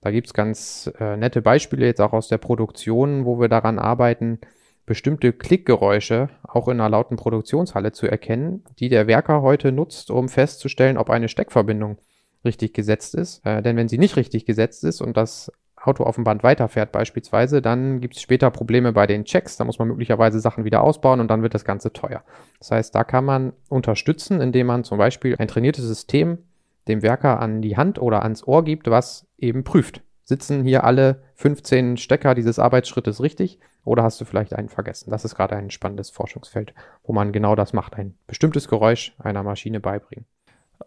Da 0.00 0.10
gibt 0.10 0.28
es 0.28 0.32
ganz 0.32 0.90
äh, 0.98 1.18
nette 1.18 1.42
Beispiele 1.42 1.84
jetzt 1.84 2.00
auch 2.00 2.14
aus 2.14 2.28
der 2.28 2.38
Produktion, 2.38 3.26
wo 3.26 3.38
wir 3.38 3.48
daran 3.48 3.78
arbeiten, 3.78 4.40
bestimmte 4.86 5.32
Klickgeräusche 5.32 6.28
auch 6.42 6.68
in 6.68 6.80
einer 6.80 6.90
lauten 6.90 7.16
Produktionshalle 7.16 7.92
zu 7.92 8.06
erkennen, 8.06 8.64
die 8.78 8.88
der 8.88 9.06
Werker 9.06 9.42
heute 9.42 9.72
nutzt, 9.72 10.10
um 10.10 10.28
festzustellen, 10.28 10.98
ob 10.98 11.10
eine 11.10 11.28
Steckverbindung 11.28 11.98
richtig 12.44 12.74
gesetzt 12.74 13.14
ist. 13.14 13.44
Äh, 13.46 13.62
denn 13.62 13.76
wenn 13.76 13.88
sie 13.88 13.98
nicht 13.98 14.16
richtig 14.16 14.44
gesetzt 14.44 14.84
ist 14.84 15.00
und 15.00 15.16
das 15.16 15.52
Auto 15.76 16.04
auf 16.04 16.14
dem 16.14 16.24
Band 16.24 16.42
weiterfährt 16.42 16.92
beispielsweise, 16.92 17.60
dann 17.60 18.00
gibt 18.00 18.16
es 18.16 18.22
später 18.22 18.50
Probleme 18.50 18.92
bei 18.92 19.06
den 19.06 19.24
Checks. 19.24 19.56
Da 19.56 19.64
muss 19.64 19.78
man 19.78 19.88
möglicherweise 19.88 20.40
Sachen 20.40 20.64
wieder 20.64 20.82
ausbauen 20.82 21.20
und 21.20 21.28
dann 21.28 21.42
wird 21.42 21.54
das 21.54 21.64
Ganze 21.64 21.92
teuer. 21.92 22.22
Das 22.58 22.70
heißt, 22.70 22.94
da 22.94 23.04
kann 23.04 23.24
man 23.24 23.52
unterstützen, 23.68 24.40
indem 24.40 24.68
man 24.68 24.84
zum 24.84 24.98
Beispiel 24.98 25.36
ein 25.38 25.48
trainiertes 25.48 25.84
System 25.84 26.38
dem 26.88 27.02
Werker 27.02 27.40
an 27.40 27.62
die 27.62 27.76
Hand 27.76 28.00
oder 28.00 28.22
ans 28.22 28.46
Ohr 28.46 28.64
gibt, 28.64 28.90
was 28.90 29.26
eben 29.38 29.64
prüft. 29.64 30.02
Sitzen 30.32 30.64
hier 30.64 30.84
alle 30.84 31.22
15 31.34 31.98
Stecker 31.98 32.34
dieses 32.34 32.58
Arbeitsschrittes 32.58 33.20
richtig? 33.20 33.58
Oder 33.84 34.02
hast 34.02 34.18
du 34.18 34.24
vielleicht 34.24 34.54
einen 34.54 34.70
vergessen? 34.70 35.10
Das 35.10 35.26
ist 35.26 35.34
gerade 35.34 35.56
ein 35.56 35.70
spannendes 35.70 36.08
Forschungsfeld, 36.08 36.72
wo 37.04 37.12
man 37.12 37.32
genau 37.32 37.54
das 37.54 37.74
macht, 37.74 37.96
ein 37.96 38.14
bestimmtes 38.26 38.66
Geräusch 38.66 39.12
einer 39.18 39.42
Maschine 39.42 39.78
beibringen. 39.78 40.24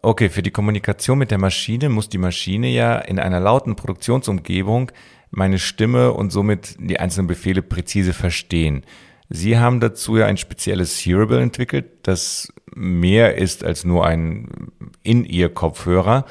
Okay, 0.02 0.30
für 0.30 0.42
die 0.42 0.50
Kommunikation 0.50 1.18
mit 1.18 1.30
der 1.30 1.38
Maschine 1.38 1.90
muss 1.90 2.08
die 2.08 2.18
Maschine 2.18 2.66
ja 2.66 2.98
in 2.98 3.20
einer 3.20 3.38
lauten 3.38 3.76
Produktionsumgebung 3.76 4.90
meine 5.30 5.60
Stimme 5.60 6.12
und 6.12 6.30
somit 6.30 6.74
die 6.80 6.98
einzelnen 6.98 7.28
Befehle 7.28 7.62
präzise 7.62 8.14
verstehen. 8.14 8.82
Sie 9.28 9.58
haben 9.58 9.78
dazu 9.78 10.16
ja 10.16 10.26
ein 10.26 10.38
spezielles 10.38 10.98
Hearable 10.98 11.40
entwickelt, 11.40 11.86
das 12.02 12.52
mehr 12.74 13.36
ist 13.36 13.62
als 13.62 13.84
nur 13.84 14.04
ein 14.04 14.72
In-Ear-Kopfhörer 15.04 16.24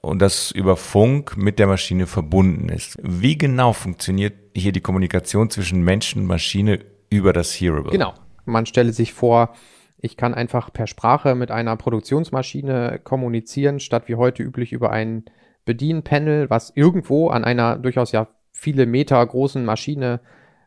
und 0.00 0.20
das 0.20 0.50
über 0.50 0.76
Funk 0.76 1.36
mit 1.36 1.58
der 1.58 1.66
Maschine 1.66 2.06
verbunden 2.06 2.68
ist. 2.68 2.98
Wie 3.02 3.36
genau 3.36 3.72
funktioniert 3.72 4.34
hier 4.54 4.72
die 4.72 4.80
Kommunikation 4.80 5.50
zwischen 5.50 5.82
Mensch 5.82 6.16
und 6.16 6.26
Maschine 6.26 6.80
über 7.10 7.32
das 7.32 7.52
Hearable? 7.52 7.92
Genau. 7.92 8.14
Man 8.46 8.66
stelle 8.66 8.92
sich 8.92 9.12
vor, 9.12 9.54
ich 9.98 10.16
kann 10.16 10.34
einfach 10.34 10.72
per 10.72 10.86
Sprache 10.86 11.34
mit 11.34 11.50
einer 11.50 11.76
Produktionsmaschine 11.76 13.00
kommunizieren, 13.04 13.80
statt 13.80 14.04
wie 14.06 14.14
heute 14.14 14.42
üblich 14.42 14.72
über 14.72 14.90
ein 14.90 15.24
Bedienpanel, 15.66 16.48
was 16.48 16.72
irgendwo 16.74 17.28
an 17.28 17.44
einer 17.44 17.76
durchaus 17.76 18.12
ja 18.12 18.28
viele 18.52 18.86
Meter 18.86 19.24
großen 19.24 19.64
Maschine 19.64 20.20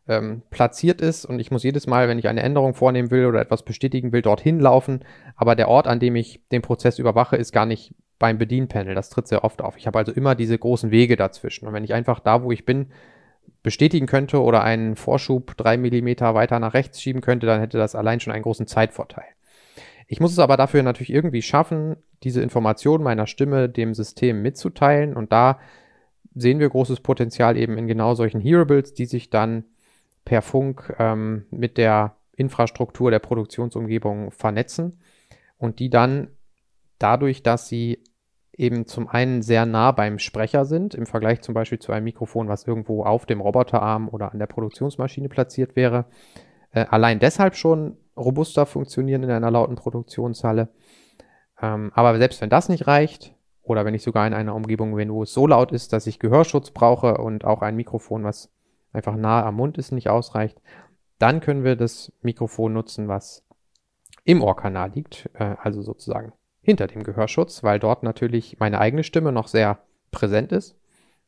ähm, 0.08 0.44
platziert 0.52 1.02
ist. 1.02 1.26
Und 1.26 1.40
ich 1.40 1.50
muss 1.50 1.64
jedes 1.64 1.88
Mal, 1.88 2.08
wenn 2.08 2.20
ich 2.20 2.28
eine 2.28 2.44
Änderung 2.44 2.76
vornehmen 2.76 3.10
will 3.10 3.26
oder 3.26 3.42
etwas 3.42 3.64
bestätigen 3.64 4.12
will, 4.12 4.22
dorthin 4.22 4.60
laufen. 4.60 5.04
Aber 5.36 5.56
der 5.56 5.68
Ort, 5.68 5.88
an 5.88 6.00
dem 6.00 6.16
ich 6.16 6.42
den 6.52 6.62
Prozess 6.62 7.00
überwache, 7.00 7.36
ist 7.36 7.52
gar 7.52 7.66
nicht 7.66 7.96
beim 8.20 8.38
Bedienpanel. 8.38 8.96
Das 8.96 9.10
tritt 9.10 9.28
sehr 9.28 9.44
oft 9.44 9.62
auf. 9.62 9.78
Ich 9.78 9.88
habe 9.88 10.00
also 10.00 10.12
immer 10.12 10.36
diese 10.36 10.58
großen 10.58 10.92
Wege 10.92 11.16
dazwischen. 11.16 11.68
Und 11.68 11.74
wenn 11.74 11.84
ich 11.84 11.94
einfach 11.94 12.20
da, 12.20 12.44
wo 12.44 12.52
ich 12.52 12.66
bin, 12.66 12.88
bestätigen 13.62 14.08
könnte 14.08 14.42
oder 14.42 14.64
einen 14.64 14.96
Vorschub 14.96 15.56
drei 15.58 15.78
Millimeter 15.78 16.36
weiter 16.36 16.60
nach 16.60 16.74
rechts 16.74 17.02
schieben 17.02 17.22
könnte, 17.22 17.46
dann 17.46 17.60
hätte 17.60 17.78
das 17.78 17.96
allein 17.96 18.20
schon 18.20 18.34
einen 18.34 18.44
großen 18.44 18.68
Zeitvorteil. 18.68 19.26
Ich 20.08 20.20
muss 20.20 20.34
es 20.34 20.40
aber 20.40 20.58
dafür 20.58 20.84
natürlich 20.84 21.14
irgendwie 21.14 21.42
schaffen, 21.42 21.96
diese 22.24 22.42
Information 22.42 23.04
meiner 23.04 23.26
Stimme 23.26 23.70
dem 23.70 23.94
System 23.94 24.42
mitzuteilen. 24.42 25.16
Und 25.16 25.32
da 25.32 25.60
sehen 26.36 26.60
wir 26.60 26.70
großes 26.70 27.00
Potenzial 27.00 27.58
eben 27.58 27.78
in 27.78 27.88
genau 27.88 28.14
solchen 28.16 28.42
Hearables, 28.42 28.94
die 28.94 29.06
sich 29.06 29.30
dann 29.30 29.64
per 30.26 30.42
Funk 30.42 30.94
ähm, 31.00 31.46
mit 31.52 31.78
der 31.78 32.16
Infrastruktur 32.36 33.12
der 33.12 33.20
Produktionsumgebung 33.20 34.32
vernetzen 34.32 35.00
und 35.58 35.80
die 35.80 35.90
dann 35.90 36.30
dadurch, 37.00 37.44
dass 37.44 37.68
sie 37.68 38.04
eben 38.56 38.86
zum 38.86 39.08
einen 39.08 39.42
sehr 39.42 39.66
nah 39.66 39.92
beim 39.92 40.20
Sprecher 40.20 40.66
sind, 40.66 40.94
im 40.94 41.06
Vergleich 41.06 41.42
zum 41.42 41.54
Beispiel 41.54 41.80
zu 41.80 41.92
einem 41.92 42.04
Mikrofon, 42.04 42.48
was 42.48 42.68
irgendwo 42.68 43.04
auf 43.04 43.26
dem 43.26 43.42
Roboterarm 43.42 44.10
oder 44.10 44.32
an 44.32 44.40
der 44.40 44.48
Produktionsmaschine 44.48 45.30
platziert 45.30 45.76
wäre, 45.76 46.06
äh, 46.72 46.86
allein 46.90 47.20
deshalb 47.20 47.56
schon 47.56 47.98
robuster 48.16 48.66
funktionieren 48.66 49.24
in 49.24 49.32
einer 49.32 49.50
lauten 49.50 49.76
Produktionshalle. 49.76 50.70
Ähm, 51.62 51.92
aber 51.96 52.18
selbst 52.18 52.42
wenn 52.42 52.50
das 52.50 52.70
nicht 52.70 52.86
reicht, 52.86 53.34
oder 53.64 53.86
wenn 53.86 53.94
ich 53.94 54.04
sogar 54.04 54.28
in 54.28 54.34
einer 54.34 54.56
Umgebung 54.56 54.94
bin, 54.96 55.12
wo 55.12 55.24
es 55.24 55.34
so 55.34 55.48
laut 55.48 55.72
ist, 55.72 55.94
dass 55.94 56.06
ich 56.06 56.20
Gehörschutz 56.20 56.72
brauche 56.72 57.18
und 57.18 57.46
auch 57.46 57.62
ein 57.62 57.78
Mikrofon, 57.78 58.24
was 58.24 58.52
einfach 58.92 59.16
nahe 59.16 59.44
am 59.46 59.56
Mund 59.56 59.78
ist, 59.78 59.92
nicht 59.92 60.10
ausreicht, 60.10 60.62
dann 61.18 61.40
können 61.40 61.64
wir 61.64 61.76
das 61.76 62.12
Mikrofon 62.22 62.74
nutzen, 62.74 63.08
was 63.08 63.46
im 64.26 64.42
Ohrkanal 64.42 64.92
liegt, 64.92 65.30
äh, 65.34 65.56
also 65.62 65.82
sozusagen 65.82 66.34
hinter 66.64 66.88
dem 66.88 67.04
Gehörschutz, 67.04 67.62
weil 67.62 67.80
dort 67.80 68.02
natürlich 68.02 68.58
meine 68.60 68.80
eigene 68.80 69.04
Stimme 69.04 69.32
noch 69.32 69.48
sehr 69.48 69.80
präsent 70.12 70.52
ist, 70.52 70.76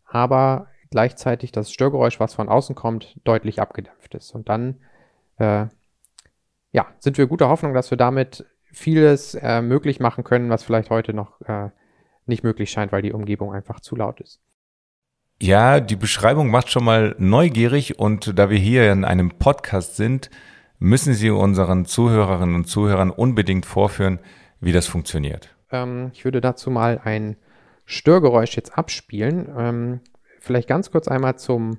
aber 0.06 0.68
gleichzeitig 0.90 1.52
das 1.52 1.72
Störgeräusch, 1.72 2.20
was 2.20 2.34
von 2.34 2.50
außen 2.50 2.74
kommt, 2.74 3.20
deutlich 3.26 3.62
abgedämpft 3.62 4.16
ist. 4.16 4.34
Und 4.34 4.50
dann 4.50 4.78
äh, 5.38 5.66
ja, 6.72 6.88
sind 7.00 7.18
wir 7.18 7.28
guter 7.28 7.50
Hoffnung, 7.50 7.74
dass 7.74 7.92
wir 7.92 7.98
damit 7.98 8.46
vieles 8.72 9.36
äh, 9.36 9.62
möglich 9.62 10.00
machen 10.00 10.24
können, 10.24 10.50
was 10.50 10.64
vielleicht 10.64 10.90
heute 10.90 11.14
noch 11.14 11.40
äh, 11.42 11.70
nicht 12.26 12.44
möglich 12.44 12.72
scheint, 12.72 12.92
weil 12.92 13.02
die 13.02 13.14
Umgebung 13.14 13.54
einfach 13.54 13.80
zu 13.80 13.96
laut 13.96 14.20
ist. 14.22 14.42
Ja, 15.42 15.82
die 15.82 15.98
Beschreibung 15.98 16.50
macht 16.50 16.72
schon 16.72 16.86
mal 16.86 17.16
neugierig 17.18 18.00
und 18.00 18.40
da 18.40 18.50
wir 18.50 18.58
hier 18.58 18.92
in 18.92 19.04
einem 19.04 19.32
Podcast 19.32 19.98
sind, 19.98 20.30
müssen 20.80 21.14
Sie 21.14 21.30
unseren 21.30 21.86
Zuhörerinnen 21.86 22.56
und 22.56 22.66
Zuhörern 22.66 23.12
unbedingt 23.12 23.66
vorführen, 23.66 24.20
wie 24.66 24.72
das 24.72 24.88
funktioniert. 24.88 25.50
Ähm, 25.72 26.10
ich 26.14 26.26
würde 26.26 26.42
dazu 26.42 26.72
mal 26.72 27.00
ein 27.04 27.38
Störgeräusch 27.86 28.56
jetzt 28.56 28.76
abspielen. 28.76 29.48
Ähm, 29.56 30.00
vielleicht 30.40 30.68
ganz 30.68 30.90
kurz 30.90 31.08
einmal 31.08 31.38
zum 31.38 31.78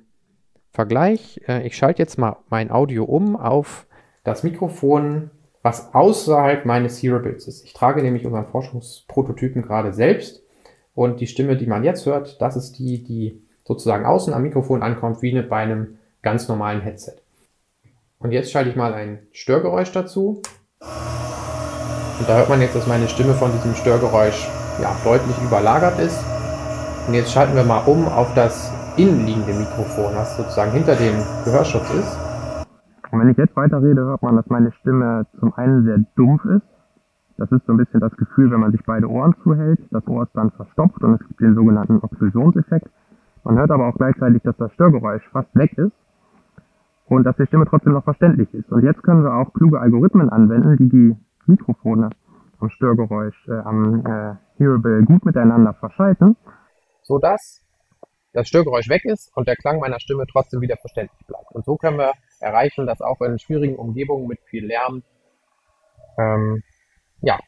Vergleich. 0.71 1.41
Äh, 1.47 1.67
ich 1.67 1.75
schalte 1.75 2.01
jetzt 2.01 2.17
mal 2.17 2.37
mein 2.49 2.71
Audio 2.71 3.03
um 3.03 3.35
auf 3.35 3.85
das 4.23 4.43
Mikrofon, 4.43 5.31
was 5.61 5.93
außerhalb 5.93 6.65
meines 6.65 7.03
Hearables 7.03 7.47
ist. 7.47 7.65
Ich 7.65 7.73
trage 7.73 8.01
nämlich 8.01 8.25
unseren 8.25 8.47
Forschungsprototypen 8.47 9.63
gerade 9.63 9.91
selbst 9.91 10.41
und 10.93 11.19
die 11.19 11.27
Stimme, 11.27 11.57
die 11.57 11.67
man 11.67 11.83
jetzt 11.83 12.05
hört, 12.05 12.41
das 12.41 12.55
ist 12.55 12.79
die, 12.79 13.03
die 13.03 13.41
sozusagen 13.65 14.05
außen 14.05 14.33
am 14.33 14.43
Mikrofon 14.43 14.81
ankommt, 14.81 15.21
wie 15.21 15.41
bei 15.41 15.57
einem 15.57 15.97
ganz 16.21 16.47
normalen 16.47 16.81
Headset. 16.81 17.15
Und 18.19 18.31
jetzt 18.31 18.49
schalte 18.49 18.69
ich 18.69 18.77
mal 18.77 18.93
ein 18.93 19.27
Störgeräusch 19.33 19.91
dazu. 19.91 20.41
Und 22.19 22.27
da 22.27 22.37
hört 22.37 22.49
man 22.49 22.61
jetzt, 22.61 22.75
dass 22.75 22.87
meine 22.87 23.07
Stimme 23.07 23.33
von 23.33 23.51
diesem 23.51 23.75
Störgeräusch 23.75 24.49
ja, 24.81 24.89
deutlich 25.03 25.35
überlagert 25.43 25.99
ist. 25.99 26.23
Und 27.07 27.13
jetzt 27.13 27.31
schalten 27.31 27.55
wir 27.55 27.63
mal 27.63 27.83
um 27.85 28.07
auf 28.07 28.33
das 28.33 28.73
innenliegende 28.97 29.53
Mikrofon, 29.53 30.15
was 30.15 30.35
sozusagen 30.35 30.71
hinter 30.71 30.95
dem 30.95 31.13
Gehörschutz 31.45 31.93
ist. 31.93 32.17
Und 33.11 33.19
wenn 33.19 33.29
ich 33.29 33.37
jetzt 33.37 33.55
weiterrede, 33.55 34.01
hört 34.01 34.23
man, 34.23 34.35
dass 34.35 34.47
meine 34.47 34.71
Stimme 34.73 35.25
zum 35.39 35.53
einen 35.53 35.83
sehr 35.85 35.99
dumpf 36.15 36.43
ist. 36.45 36.65
Das 37.37 37.51
ist 37.51 37.65
so 37.67 37.73
ein 37.73 37.77
bisschen 37.77 37.99
das 37.99 38.15
Gefühl, 38.17 38.49
wenn 38.51 38.59
man 38.59 38.71
sich 38.71 38.83
beide 38.83 39.07
Ohren 39.07 39.35
zuhält. 39.43 39.79
Das 39.91 40.05
Ohr 40.07 40.23
ist 40.23 40.35
dann 40.35 40.49
verstopft 40.51 41.03
und 41.03 41.21
es 41.21 41.27
gibt 41.27 41.39
den 41.39 41.53
sogenannten 41.53 41.99
Okklusionseffekt. 42.01 42.89
Man 43.43 43.57
hört 43.57 43.69
aber 43.69 43.87
auch 43.87 43.95
gleichzeitig, 43.95 44.41
dass 44.41 44.57
das 44.57 44.73
Störgeräusch 44.73 45.23
fast 45.31 45.55
weg 45.55 45.77
ist 45.77 45.93
und 47.05 47.23
dass 47.23 47.37
die 47.37 47.45
Stimme 47.45 47.65
trotzdem 47.65 47.93
noch 47.93 48.03
verständlich 48.03 48.51
ist. 48.53 48.71
Und 48.71 48.83
jetzt 48.83 49.03
können 49.03 49.23
wir 49.23 49.35
auch 49.35 49.53
kluge 49.53 49.79
Algorithmen 49.79 50.29
anwenden, 50.29 50.77
die 50.77 50.89
die 50.89 51.15
Mikrofone 51.47 52.09
am 52.59 52.69
Störgeräusch, 52.69 53.47
äh, 53.47 53.59
am 53.59 54.05
äh, 54.05 54.35
Hearable 54.57 55.03
gut 55.03 55.25
miteinander 55.25 55.73
verschalten, 55.73 56.35
sodass 57.03 57.63
das 58.33 58.47
Störgeräusch 58.47 58.89
weg 58.89 59.05
ist 59.05 59.35
und 59.35 59.47
der 59.47 59.55
Klang 59.55 59.79
meiner 59.79 59.99
Stimme 59.99 60.25
trotzdem 60.31 60.61
wieder 60.61 60.77
verständlich 60.77 61.25
bleibt. 61.25 61.51
Und 61.51 61.65
so 61.65 61.75
können 61.75 61.97
wir 61.97 62.11
erreichen, 62.39 62.85
dass 62.85 63.01
auch 63.01 63.21
in 63.21 63.39
schwierigen 63.39 63.75
Umgebungen 63.75 64.27
mit 64.27 64.39
viel 64.41 64.65
Lärm 64.65 65.03
ähm, 66.17 66.63
ja, 67.21 67.39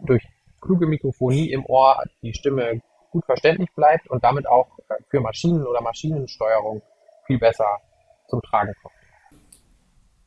durch 0.00 0.26
kluge 0.60 0.86
Mikrofonie 0.86 1.50
im 1.52 1.64
Ohr 1.66 2.02
die 2.22 2.34
Stimme 2.34 2.80
gut 3.10 3.24
verständlich 3.24 3.70
bleibt 3.74 4.08
und 4.08 4.22
damit 4.24 4.46
auch 4.46 4.78
für 5.08 5.20
Maschinen 5.20 5.66
oder 5.66 5.80
Maschinensteuerung 5.82 6.82
viel 7.26 7.38
besser 7.38 7.78
zum 8.28 8.40
Tragen 8.42 8.72
kommt. 8.82 8.94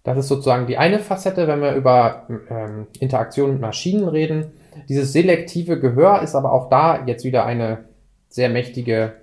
Das 0.03 0.17
ist 0.17 0.27
sozusagen 0.27 0.67
die 0.67 0.77
eine 0.77 0.99
Facette, 0.99 1.47
wenn 1.47 1.61
wir 1.61 1.73
über 1.75 2.27
ähm, 2.49 2.87
Interaktion 2.99 3.53
mit 3.53 3.61
Maschinen 3.61 4.07
reden. 4.07 4.51
Dieses 4.89 5.13
selektive 5.13 5.79
Gehör 5.79 6.21
ist 6.21 6.35
aber 6.35 6.51
auch 6.51 6.69
da 6.69 7.05
jetzt 7.05 7.23
wieder 7.23 7.45
eine 7.45 7.85
sehr 8.27 8.49
mächtige 8.49 9.13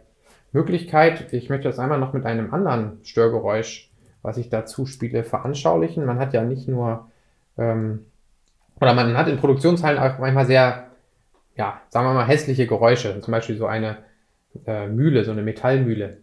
Möglichkeit. 0.52 1.32
Ich 1.32 1.50
möchte 1.50 1.68
das 1.68 1.78
einmal 1.78 1.98
noch 1.98 2.12
mit 2.12 2.24
einem 2.24 2.54
anderen 2.54 3.00
Störgeräusch, 3.02 3.90
was 4.22 4.38
ich 4.38 4.48
dazu 4.48 4.86
spiele, 4.86 5.22
veranschaulichen. 5.22 6.04
Man 6.06 6.18
hat 6.18 6.32
ja 6.32 6.42
nicht 6.42 6.66
nur, 6.66 7.08
ähm, 7.58 8.06
oder 8.80 8.94
man 8.94 9.16
hat 9.18 9.28
in 9.28 9.36
Produktionshallen 9.36 9.98
auch 9.98 10.18
manchmal 10.18 10.46
sehr 10.46 10.90
ja, 11.60 11.78
sagen 11.90 12.06
wir 12.06 12.14
mal, 12.14 12.26
hässliche 12.26 12.66
Geräusche. 12.66 13.20
Zum 13.20 13.32
Beispiel 13.32 13.58
so 13.58 13.66
eine 13.66 13.98
äh, 14.66 14.86
Mühle, 14.86 15.24
so 15.24 15.30
eine 15.30 15.42
Metallmühle. 15.42 16.22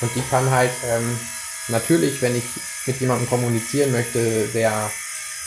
Und 0.00 0.14
die 0.14 0.22
kann 0.30 0.48
halt 0.50 0.70
ähm, 0.88 1.18
natürlich, 1.68 2.22
wenn 2.22 2.36
ich 2.36 2.44
mit 2.86 3.00
jemandem 3.00 3.28
kommunizieren 3.28 3.92
möchte, 3.92 4.18
sehr 4.46 4.72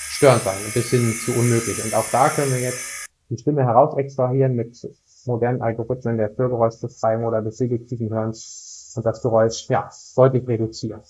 störend 0.10 0.44
sein, 0.44 0.58
ein 0.66 0.74
bisschen 0.74 1.14
zu 1.14 1.34
unmöglich. 1.34 1.84
Und 1.84 1.94
auch 1.94 2.10
da 2.12 2.30
können 2.30 2.52
wir 2.52 2.60
jetzt 2.60 3.08
die 3.30 3.38
Stimme 3.38 3.64
heraus 3.64 3.98
extrahieren 3.98 4.56
mit 4.56 4.78
modernen 5.26 5.62
Algorithmen 5.62 6.18
der 6.18 6.32
Störgeräuschbefreiung 6.34 7.26
oder 7.26 7.42
des 7.42 7.58
selektiven 7.58 8.10
Hörens 8.10 8.94
und 8.96 9.06
das 9.06 9.22
Geräusch, 9.22 9.68
ja, 9.70 9.90
deutlich 10.16 10.48
reduzieren. 10.48 11.02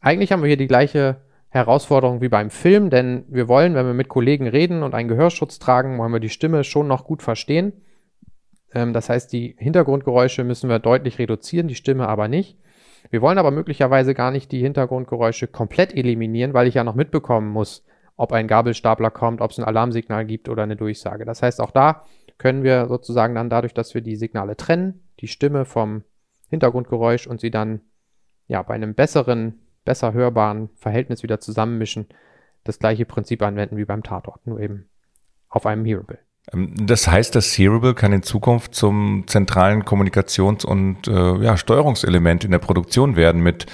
Eigentlich 0.00 0.32
haben 0.32 0.42
wir 0.42 0.48
hier 0.48 0.56
die 0.56 0.66
gleiche 0.66 1.20
Herausforderung 1.48 2.20
wie 2.20 2.28
beim 2.28 2.50
Film, 2.50 2.90
denn 2.90 3.24
wir 3.28 3.46
wollen, 3.46 3.74
wenn 3.74 3.86
wir 3.86 3.94
mit 3.94 4.08
Kollegen 4.08 4.48
reden 4.48 4.82
und 4.82 4.94
einen 4.94 5.08
Gehörschutz 5.08 5.60
tragen, 5.60 5.98
wollen 5.98 6.12
wir 6.12 6.20
die 6.20 6.28
Stimme 6.28 6.64
schon 6.64 6.88
noch 6.88 7.04
gut 7.04 7.22
verstehen. 7.22 7.72
Ähm, 8.74 8.92
das 8.92 9.08
heißt, 9.08 9.32
die 9.32 9.54
Hintergrundgeräusche 9.58 10.42
müssen 10.42 10.68
wir 10.68 10.80
deutlich 10.80 11.18
reduzieren, 11.18 11.68
die 11.68 11.76
Stimme 11.76 12.08
aber 12.08 12.26
nicht. 12.26 12.58
Wir 13.10 13.22
wollen 13.22 13.38
aber 13.38 13.50
möglicherweise 13.50 14.14
gar 14.14 14.30
nicht 14.30 14.50
die 14.52 14.60
Hintergrundgeräusche 14.60 15.46
komplett 15.46 15.94
eliminieren, 15.94 16.54
weil 16.54 16.66
ich 16.66 16.74
ja 16.74 16.84
noch 16.84 16.94
mitbekommen 16.94 17.48
muss, 17.48 17.84
ob 18.16 18.32
ein 18.32 18.48
Gabelstapler 18.48 19.10
kommt, 19.10 19.40
ob 19.40 19.50
es 19.50 19.58
ein 19.58 19.64
Alarmsignal 19.64 20.24
gibt 20.24 20.48
oder 20.48 20.62
eine 20.62 20.76
Durchsage. 20.76 21.24
Das 21.24 21.42
heißt, 21.42 21.60
auch 21.60 21.70
da 21.70 22.04
können 22.38 22.62
wir 22.62 22.88
sozusagen 22.88 23.34
dann 23.34 23.50
dadurch, 23.50 23.74
dass 23.74 23.94
wir 23.94 24.00
die 24.00 24.16
Signale 24.16 24.56
trennen, 24.56 25.02
die 25.20 25.28
Stimme 25.28 25.64
vom 25.64 26.02
Hintergrundgeräusch 26.48 27.26
und 27.26 27.40
sie 27.40 27.50
dann 27.50 27.80
ja 28.46 28.62
bei 28.62 28.74
einem 28.74 28.94
besseren 28.94 29.60
besser 29.84 30.12
hörbaren 30.12 30.70
Verhältnis 30.76 31.22
wieder 31.22 31.40
zusammenmischen, 31.40 32.06
das 32.64 32.78
gleiche 32.78 33.04
Prinzip 33.04 33.42
anwenden 33.42 33.76
wie 33.76 33.84
beim 33.84 34.02
Tatort, 34.02 34.46
nur 34.46 34.58
eben 34.58 34.88
auf 35.48 35.66
einem 35.66 35.84
Hearable. 35.84 36.18
Ähm, 36.52 36.74
das 36.86 37.08
heißt, 37.08 37.34
das 37.34 37.56
Hearable 37.56 37.94
kann 37.94 38.12
in 38.12 38.22
Zukunft 38.22 38.74
zum 38.74 39.24
zentralen 39.26 39.84
Kommunikations- 39.84 40.64
und 40.64 41.08
äh, 41.08 41.36
ja, 41.38 41.56
Steuerungselement 41.56 42.44
in 42.44 42.50
der 42.50 42.58
Produktion 42.58 43.16
werden 43.16 43.42
mit 43.42 43.66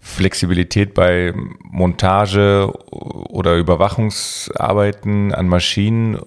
Flexibilität 0.00 0.94
bei 0.94 1.32
Montage 1.60 2.72
oder 2.90 3.56
Überwachungsarbeiten 3.56 5.32
an 5.32 5.46
Maschinen 5.46 6.18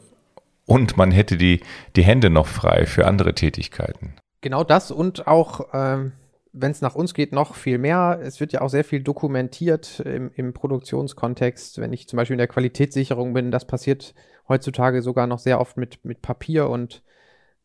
und 0.65 0.97
man 0.97 1.11
hätte 1.11 1.37
die, 1.37 1.61
die 1.95 2.03
Hände 2.03 2.29
noch 2.29 2.47
frei 2.47 2.85
für 2.85 3.05
andere 3.05 3.35
Tätigkeiten. 3.35 4.13
Genau 4.41 4.63
das 4.63 4.91
und 4.91 5.27
auch, 5.27 5.67
ähm, 5.73 6.13
wenn 6.57 6.71
es 6.71 6.81
nach 6.81 6.95
uns 6.95 7.13
geht, 7.13 7.33
noch 7.33 7.53
viel 7.55 7.77
mehr. 7.77 8.19
Es 8.21 8.39
wird 8.39 8.53
ja 8.53 8.61
auch 8.61 8.69
sehr 8.69 8.85
viel 8.85 9.03
dokumentiert 9.03 9.99
im, 9.99 10.31
im 10.35 10.53
Produktionskontext. 10.53 11.79
Wenn 11.79 11.91
ich 11.91 12.07
zum 12.07 12.17
Beispiel 12.17 12.35
in 12.35 12.39
der 12.39 12.47
Qualitätssicherung 12.47 13.33
bin, 13.33 13.51
das 13.51 13.65
passiert 13.65 14.15
heutzutage 14.47 15.01
sogar 15.01 15.27
noch 15.27 15.39
sehr 15.39 15.59
oft 15.59 15.75
mit, 15.75 16.05
mit 16.05 16.21
Papier 16.21 16.69
und 16.69 17.03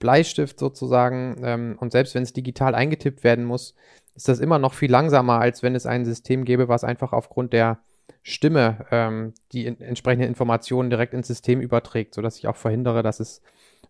Bleistift 0.00 0.59
sozusagen. 0.59 1.40
Ähm, 1.44 1.76
und 1.78 1.92
selbst 1.92 2.14
wenn 2.16 2.25
es 2.25 2.32
digital 2.32 2.75
eingetippt 2.75 3.23
werden 3.23 3.44
muss, 3.44 3.76
ist 4.16 4.28
das 4.28 4.40
immer 4.40 4.59
noch 4.59 4.75
viel 4.75 4.90
langsamer, 4.90 5.40
als 5.40 5.62
wenn 5.62 5.76
es 5.76 5.87
ein 5.87 6.04
System 6.04 6.44
gäbe, 6.44 6.68
was 6.68 6.82
einfach 6.82 7.12
aufgrund 7.12 7.52
der 7.52 7.78
Stimme 8.23 8.87
ähm, 8.90 9.35
die 9.52 9.66
in, 9.66 9.80
entsprechenden 9.80 10.28
Informationen 10.28 10.90
direkt 10.90 11.14
ins 11.14 11.28
System 11.28 11.61
überträgt, 11.61 12.14
sodass 12.14 12.38
ich 12.38 12.49
auch 12.49 12.56
verhindere, 12.56 13.02
dass 13.02 13.20
es 13.20 13.40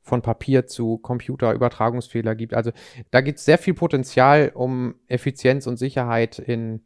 von 0.02 0.22
Papier 0.22 0.66
zu 0.66 0.98
Computer 0.98 1.52
Übertragungsfehler 1.52 2.34
gibt. 2.34 2.54
Also 2.54 2.72
da 3.10 3.20
gibt 3.20 3.38
es 3.38 3.44
sehr 3.44 3.58
viel 3.58 3.74
Potenzial, 3.74 4.50
um 4.54 4.94
Effizienz 5.08 5.66
und 5.66 5.76
Sicherheit 5.76 6.38
in 6.38 6.82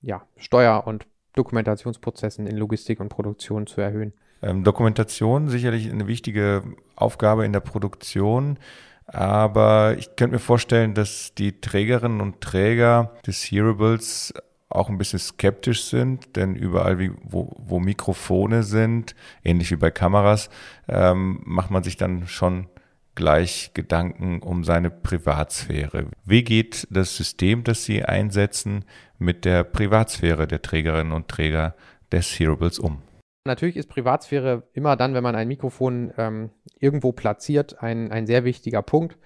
ja, 0.00 0.22
Steuer- 0.36 0.86
und 0.86 1.06
Dokumentationsprozessen 1.34 2.46
in 2.46 2.56
Logistik 2.56 3.00
und 3.00 3.08
Produktion 3.08 3.66
zu 3.66 3.80
erhöhen. 3.80 4.12
Ähm, 4.42 4.64
Dokumentation 4.64 5.48
sicherlich 5.48 5.90
eine 5.90 6.06
wichtige 6.06 6.62
Aufgabe 6.96 7.44
in 7.44 7.52
der 7.52 7.60
Produktion. 7.60 8.58
Aber 9.06 9.96
ich 9.98 10.16
könnte 10.16 10.34
mir 10.34 10.38
vorstellen, 10.38 10.94
dass 10.94 11.34
die 11.34 11.60
Trägerinnen 11.60 12.20
und 12.20 12.42
Träger 12.42 13.14
des 13.26 13.42
Hearables 13.44 14.34
auch 14.70 14.88
ein 14.88 14.98
bisschen 14.98 15.18
skeptisch 15.18 15.84
sind, 15.84 16.36
denn 16.36 16.54
überall, 16.54 16.98
wie, 16.98 17.10
wo, 17.22 17.54
wo 17.58 17.80
Mikrofone 17.80 18.62
sind, 18.62 19.14
ähnlich 19.42 19.70
wie 19.70 19.76
bei 19.76 19.90
Kameras, 19.90 20.50
ähm, 20.88 21.40
macht 21.44 21.70
man 21.70 21.82
sich 21.82 21.96
dann 21.96 22.26
schon 22.26 22.68
gleich 23.14 23.72
Gedanken 23.74 24.40
um 24.40 24.62
seine 24.62 24.90
Privatsphäre. 24.90 26.06
Wie 26.24 26.44
geht 26.44 26.86
das 26.90 27.16
System, 27.16 27.64
das 27.64 27.84
Sie 27.84 28.04
einsetzen, 28.04 28.84
mit 29.18 29.44
der 29.44 29.64
Privatsphäre 29.64 30.46
der 30.46 30.62
Trägerinnen 30.62 31.12
und 31.12 31.28
Träger 31.28 31.74
des 32.12 32.38
Hearables 32.38 32.78
um? 32.78 33.02
Natürlich 33.44 33.76
ist 33.76 33.88
Privatsphäre 33.88 34.68
immer 34.72 34.94
dann, 34.94 35.14
wenn 35.14 35.22
man 35.22 35.34
ein 35.34 35.48
Mikrofon 35.48 36.12
ähm, 36.18 36.50
irgendwo 36.78 37.12
platziert, 37.12 37.82
ein, 37.82 38.12
ein 38.12 38.26
sehr 38.26 38.44
wichtiger 38.44 38.82
Punkt. 38.82 39.18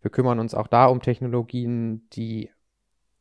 Wir 0.00 0.10
kümmern 0.10 0.38
uns 0.38 0.54
auch 0.54 0.68
da 0.68 0.86
um 0.86 1.02
Technologien, 1.02 2.08
die 2.12 2.50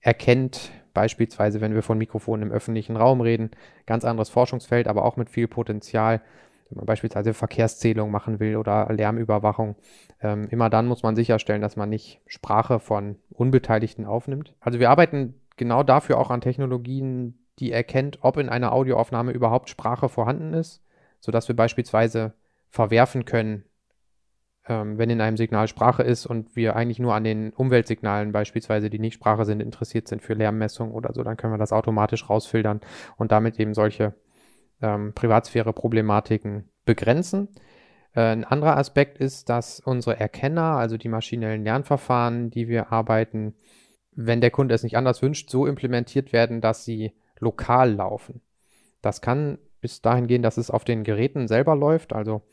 erkennt, 0.03 0.71
beispielsweise 0.93 1.61
wenn 1.61 1.73
wir 1.73 1.81
von 1.81 1.97
Mikrofonen 1.97 2.49
im 2.49 2.53
öffentlichen 2.53 2.97
Raum 2.97 3.21
reden, 3.21 3.49
ganz 3.87 4.05
anderes 4.05 4.29
Forschungsfeld, 4.29 4.87
aber 4.87 5.05
auch 5.05 5.17
mit 5.17 5.29
viel 5.29 5.47
Potenzial, 5.47 6.21
wenn 6.69 6.77
man 6.77 6.85
beispielsweise 6.85 7.33
Verkehrszählung 7.33 8.11
machen 8.11 8.39
will 8.39 8.57
oder 8.57 8.91
Lärmüberwachung. 8.91 9.75
Ähm, 10.21 10.47
immer 10.51 10.69
dann 10.69 10.87
muss 10.87 11.01
man 11.01 11.15
sicherstellen, 11.15 11.61
dass 11.61 11.77
man 11.77 11.89
nicht 11.89 12.21
Sprache 12.27 12.79
von 12.79 13.15
Unbeteiligten 13.31 14.05
aufnimmt. 14.05 14.53
Also 14.59 14.79
wir 14.79 14.89
arbeiten 14.89 15.35
genau 15.55 15.83
dafür 15.83 16.19
auch 16.19 16.29
an 16.29 16.41
Technologien, 16.41 17.39
die 17.59 17.71
erkennt, 17.71 18.19
ob 18.21 18.37
in 18.37 18.49
einer 18.49 18.73
Audioaufnahme 18.73 19.31
überhaupt 19.31 19.69
Sprache 19.69 20.09
vorhanden 20.09 20.53
ist, 20.53 20.83
sodass 21.19 21.47
wir 21.47 21.55
beispielsweise 21.55 22.33
verwerfen 22.69 23.25
können, 23.25 23.63
ähm, 24.67 24.97
wenn 24.97 25.09
in 25.09 25.21
einem 25.21 25.37
Signal 25.37 25.67
Sprache 25.67 26.03
ist 26.03 26.25
und 26.25 26.55
wir 26.55 26.75
eigentlich 26.75 26.99
nur 26.99 27.13
an 27.13 27.23
den 27.23 27.51
Umweltsignalen 27.51 28.31
beispielsweise, 28.31 28.89
die 28.89 28.99
nicht 28.99 29.15
Sprache 29.15 29.45
sind, 29.45 29.61
interessiert 29.61 30.07
sind 30.07 30.21
für 30.21 30.33
Lärmmessung 30.33 30.91
oder 30.93 31.13
so, 31.13 31.23
dann 31.23 31.37
können 31.37 31.53
wir 31.53 31.57
das 31.57 31.73
automatisch 31.73 32.29
rausfiltern 32.29 32.81
und 33.17 33.31
damit 33.31 33.59
eben 33.59 33.73
solche 33.73 34.13
ähm, 34.81 35.13
Privatsphäre-Problematiken 35.13 36.69
begrenzen. 36.85 37.49
Äh, 38.13 38.21
ein 38.21 38.45
anderer 38.45 38.77
Aspekt 38.77 39.17
ist, 39.17 39.49
dass 39.49 39.79
unsere 39.81 40.19
Erkenner, 40.19 40.77
also 40.77 40.97
die 40.97 41.09
maschinellen 41.09 41.63
Lernverfahren, 41.63 42.49
die 42.49 42.67
wir 42.69 42.91
arbeiten, 42.91 43.55
wenn 44.15 44.41
der 44.41 44.51
Kunde 44.51 44.75
es 44.75 44.83
nicht 44.83 44.95
anders 44.95 45.21
wünscht, 45.21 45.49
so 45.49 45.65
implementiert 45.65 46.31
werden, 46.31 46.61
dass 46.61 46.85
sie 46.85 47.13
lokal 47.39 47.93
laufen. 47.93 48.41
Das 49.01 49.21
kann 49.21 49.57
bis 49.81 50.01
dahin 50.01 50.27
gehen, 50.27 50.43
dass 50.43 50.57
es 50.57 50.71
auf 50.71 50.85
den 50.85 51.03
Geräten 51.03 51.47
selber 51.47 51.75
läuft, 51.75 52.13
also 52.13 52.43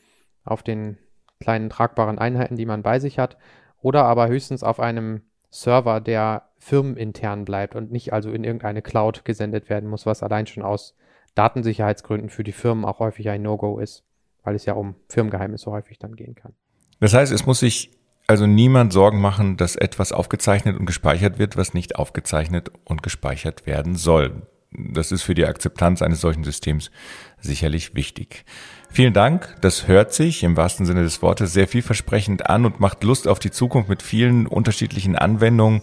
auf 0.43 0.63
den 0.63 0.97
kleinen 1.41 1.69
tragbaren 1.69 2.17
Einheiten, 2.17 2.55
die 2.55 2.65
man 2.65 2.81
bei 2.81 2.99
sich 2.99 3.19
hat, 3.19 3.37
oder 3.81 4.05
aber 4.05 4.29
höchstens 4.29 4.63
auf 4.63 4.79
einem 4.79 5.21
Server, 5.49 5.99
der 5.99 6.43
firmenintern 6.59 7.43
bleibt 7.43 7.75
und 7.75 7.91
nicht 7.91 8.13
also 8.13 8.31
in 8.31 8.43
irgendeine 8.43 8.81
Cloud 8.81 9.25
gesendet 9.25 9.69
werden 9.69 9.89
muss, 9.89 10.05
was 10.05 10.23
allein 10.23 10.47
schon 10.47 10.63
aus 10.63 10.95
Datensicherheitsgründen 11.35 12.29
für 12.29 12.43
die 12.43 12.51
Firmen 12.51 12.85
auch 12.85 12.99
häufig 12.99 13.29
ein 13.29 13.41
No-Go 13.41 13.79
ist, 13.79 14.03
weil 14.43 14.55
es 14.55 14.65
ja 14.65 14.73
um 14.73 14.95
Firmengeheimnisse 15.09 15.69
häufig 15.69 15.99
dann 15.99 16.15
gehen 16.15 16.35
kann. 16.35 16.53
Das 16.99 17.13
heißt, 17.13 17.31
es 17.31 17.45
muss 17.45 17.59
sich 17.59 17.91
also 18.27 18.45
niemand 18.47 18.93
Sorgen 18.93 19.19
machen, 19.19 19.57
dass 19.57 19.75
etwas 19.75 20.11
aufgezeichnet 20.13 20.79
und 20.79 20.85
gespeichert 20.85 21.39
wird, 21.39 21.57
was 21.57 21.73
nicht 21.73 21.97
aufgezeichnet 21.97 22.71
und 22.85 23.03
gespeichert 23.03 23.65
werden 23.65 23.95
soll. 23.95 24.43
Das 24.71 25.11
ist 25.11 25.23
für 25.23 25.35
die 25.35 25.45
Akzeptanz 25.45 26.01
eines 26.01 26.21
solchen 26.21 26.45
Systems 26.45 26.91
sicherlich 27.39 27.93
wichtig. 27.93 28.45
Vielen 28.89 29.13
Dank. 29.13 29.55
Das 29.61 29.87
hört 29.87 30.13
sich 30.13 30.43
im 30.43 30.55
wahrsten 30.55 30.85
Sinne 30.85 31.03
des 31.03 31.21
Wortes 31.21 31.51
sehr 31.51 31.67
vielversprechend 31.67 32.49
an 32.49 32.65
und 32.65 32.79
macht 32.79 33.03
Lust 33.03 33.27
auf 33.27 33.39
die 33.39 33.51
Zukunft 33.51 33.89
mit 33.89 34.01
vielen 34.01 34.47
unterschiedlichen 34.47 35.17
Anwendungen, 35.17 35.81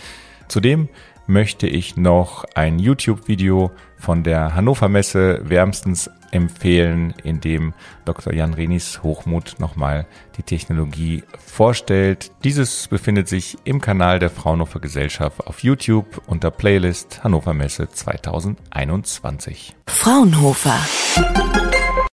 Zudem 0.48 0.88
möchte 1.26 1.66
ich 1.66 1.96
noch 1.96 2.44
ein 2.54 2.78
YouTube-Video 2.78 3.70
von 3.96 4.22
der 4.22 4.54
Hannover 4.54 4.88
Messe 4.88 5.40
wärmstens 5.44 6.10
empfehlen, 6.32 7.14
in 7.22 7.40
dem 7.40 7.74
Dr. 8.04 8.32
Jan 8.32 8.54
Renis 8.54 9.02
Hochmut 9.02 9.56
nochmal 9.58 10.06
die 10.36 10.42
Technologie 10.42 11.22
vorstellt. 11.38 12.32
Dieses 12.42 12.88
befindet 12.88 13.28
sich 13.28 13.58
im 13.64 13.80
Kanal 13.80 14.18
der 14.18 14.30
Fraunhofer 14.30 14.80
Gesellschaft 14.80 15.46
auf 15.46 15.62
YouTube 15.62 16.22
unter 16.26 16.50
Playlist 16.50 17.22
Hannover 17.22 17.54
Messe 17.54 17.88
2021. 17.88 19.76
Fraunhofer. 19.86 20.78